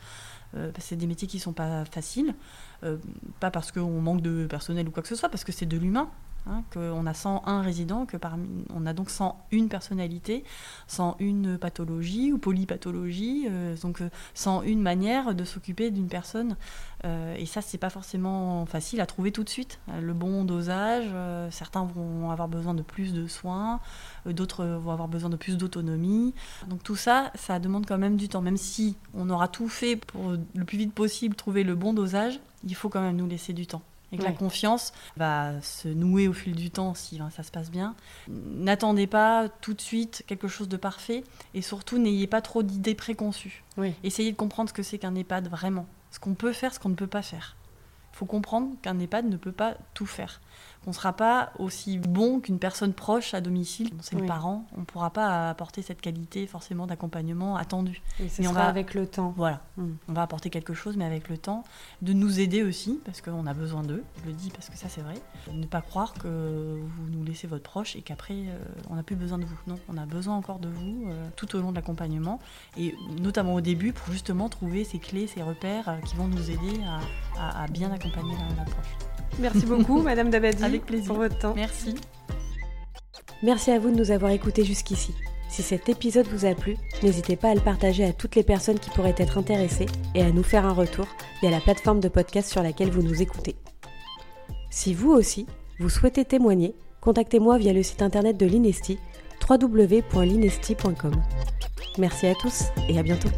euh, 0.54 0.70
parce 0.72 0.84
que 0.84 0.88
c'est 0.90 0.96
des 0.96 1.06
métiers 1.06 1.28
qui 1.28 1.38
sont 1.38 1.52
pas 1.52 1.84
faciles. 1.84 2.34
Euh, 2.82 2.98
pas 3.40 3.50
parce 3.50 3.70
qu'on 3.72 4.00
manque 4.00 4.20
de 4.20 4.46
personnel 4.46 4.88
ou 4.88 4.90
quoi 4.90 5.02
que 5.02 5.08
ce 5.08 5.14
soit, 5.14 5.28
parce 5.28 5.44
que 5.44 5.52
c'est 5.52 5.66
de 5.66 5.76
l'humain. 5.76 6.10
Hein, 6.44 6.64
qu'on 6.72 7.07
a 7.07 7.14
101 7.14 7.62
résidents, 7.62 8.05
que 8.05 8.16
parmi, 8.16 8.64
on 8.74 8.85
a 8.85 8.92
donc 8.92 9.11
101 9.11 9.68
personnalités, 9.68 10.42
101 10.88 11.57
pathologies 11.57 12.33
ou 12.33 12.38
polypathologies, 12.38 13.46
euh, 13.48 13.76
donc 13.76 14.00
euh, 14.00 14.11
101 14.35 14.76
manières 14.76 15.37
de 15.37 15.44
s'occuper 15.44 15.92
d'une 15.92 16.09
personne. 16.09 16.57
Euh, 17.05 17.37
et 17.37 17.46
ça, 17.46 17.61
c'est 17.61 17.78
pas 17.78 17.90
forcément 17.90 18.66
facile 18.66 19.00
à 19.00 19.07
trouver 19.07 19.31
tout 19.31 19.44
de 19.44 19.48
suite. 19.48 19.78
Euh, 19.88 20.00
Le 20.00 20.12
bon 20.14 20.44
dosage, 20.44 21.07
euh, 21.14 21.48
certains 21.52 21.85
vont 21.85 22.33
avoir 22.33 22.48
besoin 22.48 22.74
de 22.74 22.83
plus 22.83 23.12
de 23.12 23.28
soins, 23.28 23.78
euh, 24.26 24.33
d'autres 24.33 24.64
euh, 24.64 24.78
vont 24.78 24.90
avoir 24.90 25.07
besoin 25.07 25.31
de 25.31 25.37
plus 25.37 25.57
d'autonomie. 25.57 26.35
Donc 26.66 26.83
tout 26.83 26.96
ça, 26.96 27.31
ça 27.37 27.61
demande 27.61 27.87
quand 27.87 27.98
même 27.98 28.16
du 28.16 28.28
temps. 28.28 28.42
Même 28.42 28.57
si 28.57 28.96
on 29.14 29.31
aura 29.31 29.46
tout 29.46 29.68
fait 29.68 29.94
pour 29.94 30.33
le 30.33 30.64
plus 30.64 30.78
vite 30.78 30.92
possible 30.92 31.37
trouver 31.37 31.62
le 31.62 31.76
bon 31.76 31.92
dosage, 31.92 32.40
il 32.64 32.74
faut 32.74 32.88
quand 32.88 33.00
même 33.00 33.16
nous 33.16 33.28
laisser 33.28 33.52
du 33.52 33.68
temps. 33.68 33.83
Et 34.12 34.18
que 34.18 34.22
la 34.22 34.33
confiance 34.33 34.92
va 35.16 35.61
se 35.62 35.88
nouer 35.88 36.29
au 36.29 36.35
fil 36.35 36.55
du 36.55 36.70
temps 36.70 36.94
si 36.94 37.18
hein, 37.18 37.31
ça 37.31 37.42
se 37.42 37.51
passe 37.51 37.70
bien. 37.70 37.96
N'attendez 38.29 39.07
pas 39.07 39.48
tout 39.48 39.72
de 39.72 39.81
suite 39.81 40.22
quelque 40.27 40.48
chose 40.48 40.68
de 40.68 40.77
parfait 40.77 41.25
et 41.55 41.62
surtout 41.62 41.98
n'ayez 41.98 42.27
pas 42.27 42.42
trop 42.42 42.62
d'idées 42.62 42.94
préconçues. 42.94 43.64
Oui. 43.79 43.94
Essayez 44.05 44.31
de 44.31 44.37
comprendre 44.37 44.68
ce 44.68 44.75
que 44.75 44.83
c'est 44.83 44.98
qu'un 44.98 45.14
EHPAD 45.14 45.48
vraiment. 45.48 45.87
Ce 46.11 46.20
qu'on 46.20 46.35
peut 46.35 46.53
faire, 46.53 46.75
ce 46.75 46.79
qu'on 46.79 46.90
ne 46.90 46.94
peut 46.94 47.07
pas 47.07 47.22
faire. 47.22 47.57
Il 48.12 48.18
faut 48.18 48.27
comprendre 48.27 48.77
qu'un 48.83 48.98
EHPAD 48.98 49.27
ne 49.31 49.38
peut 49.38 49.53
pas 49.53 49.77
tout 49.94 50.05
faire. 50.05 50.42
Qu'on 50.84 50.90
ne 50.90 50.94
sera 50.96 51.12
pas 51.12 51.52
aussi 51.60 51.98
bon 51.98 52.40
qu'une 52.40 52.58
personne 52.58 52.92
proche 52.92 53.34
à 53.34 53.40
domicile. 53.40 53.90
C'est 54.00 54.16
Oui. 54.16 54.22
les 54.22 54.26
parents. 54.26 54.64
On 54.76 54.80
ne 54.80 54.84
pourra 54.84 55.10
pas 55.10 55.48
apporter 55.50 55.80
cette 55.80 56.00
qualité 56.00 56.46
forcément 56.48 56.88
d'accompagnement 56.88 57.56
attendu. 57.56 58.02
Et 58.18 58.28
ce 58.28 58.42
Mais 58.42 58.48
on 58.48 58.52
va- 58.52 58.66
avec 58.66 58.94
le 58.94 59.06
temps. 59.06 59.32
Voilà. 59.36 59.60
Mm. 59.76 59.90
On 60.08 60.12
va 60.12 60.22
apporter 60.22 60.50
quelque 60.50 60.74
chose, 60.74 60.96
mais 60.96 61.04
avec 61.04 61.28
le 61.28 61.38
temps. 61.38 61.62
De 62.02 62.12
nous 62.12 62.40
aider 62.40 62.64
aussi, 62.64 63.00
parce 63.04 63.20
qu'on 63.20 63.46
a 63.46 63.54
besoin 63.54 63.82
d'eux. 63.84 64.02
Je 64.22 64.26
le 64.30 64.32
dis 64.34 64.50
parce 64.50 64.68
que 64.70 64.76
ça, 64.76 64.88
c'est 64.88 65.02
vrai. 65.02 65.14
Ne 65.52 65.66
pas 65.66 65.82
croire 65.82 66.14
que 66.14 66.80
vous 66.80 67.08
nous 67.10 67.22
laissez 67.22 67.46
votre 67.46 67.62
proche 67.62 67.94
et 67.94 68.02
qu'après, 68.02 68.34
euh, 68.34 68.58
on 68.90 68.96
n'a 68.96 69.04
plus 69.04 69.14
besoin 69.16 69.38
de 69.38 69.44
vous. 69.44 69.56
Non, 69.68 69.76
on 69.88 69.96
a 69.96 70.04
besoin 70.06 70.34
encore 70.36 70.58
de 70.58 70.68
vous 70.68 71.04
euh, 71.08 71.28
tout 71.36 71.54
au 71.54 71.60
long 71.60 71.70
de 71.70 71.76
l'accompagnement. 71.76 72.40
Et 72.76 72.96
notamment 73.20 73.54
au 73.54 73.60
début, 73.60 73.92
pour 73.92 74.12
justement 74.12 74.48
trouver 74.48 74.82
ces 74.82 74.98
clés, 74.98 75.28
ces 75.28 75.42
repères 75.42 75.88
euh, 75.88 75.96
qui 75.98 76.16
vont 76.16 76.26
nous 76.26 76.50
aider 76.50 76.80
à, 77.38 77.40
à- 77.40 77.62
à 77.62 77.66
bien 77.68 77.92
accompagner 77.92 78.34
la- 78.34 78.56
l'approche. 78.64 78.96
Merci 79.38 79.66
beaucoup, 79.66 80.00
Madame 80.02 80.30
Dabadi, 80.30 80.62
Avec 80.64 80.84
plaisir. 80.86 81.06
pour 81.08 81.16
votre 81.16 81.38
temps. 81.38 81.54
Merci. 81.54 81.94
Merci 83.42 83.70
à 83.70 83.78
vous 83.78 83.90
de 83.90 83.96
nous 83.96 84.10
avoir 84.10 84.30
écoutés 84.30 84.64
jusqu'ici. 84.64 85.14
Si 85.48 85.62
cet 85.62 85.88
épisode 85.88 86.26
vous 86.28 86.46
a 86.46 86.54
plu, 86.54 86.76
n'hésitez 87.02 87.36
pas 87.36 87.50
à 87.50 87.54
le 87.54 87.60
partager 87.60 88.04
à 88.04 88.12
toutes 88.12 88.36
les 88.36 88.42
personnes 88.42 88.78
qui 88.78 88.88
pourraient 88.90 89.14
être 89.18 89.36
intéressées 89.36 89.86
et 90.14 90.22
à 90.22 90.30
nous 90.30 90.42
faire 90.42 90.64
un 90.64 90.72
retour 90.72 91.06
via 91.42 91.50
la 91.50 91.60
plateforme 91.60 92.00
de 92.00 92.08
podcast 92.08 92.50
sur 92.50 92.62
laquelle 92.62 92.90
vous 92.90 93.02
nous 93.02 93.20
écoutez. 93.20 93.56
Si 94.70 94.94
vous 94.94 95.10
aussi, 95.10 95.46
vous 95.78 95.90
souhaitez 95.90 96.24
témoigner, 96.24 96.74
contactez-moi 97.02 97.58
via 97.58 97.72
le 97.74 97.82
site 97.82 98.00
internet 98.00 98.38
de 98.38 98.46
l'Inesti, 98.46 98.98
www.linesti.com. 99.50 101.12
Merci 101.98 102.26
à 102.28 102.34
tous 102.34 102.64
et 102.88 102.98
à 102.98 103.02
bientôt. 103.02 103.28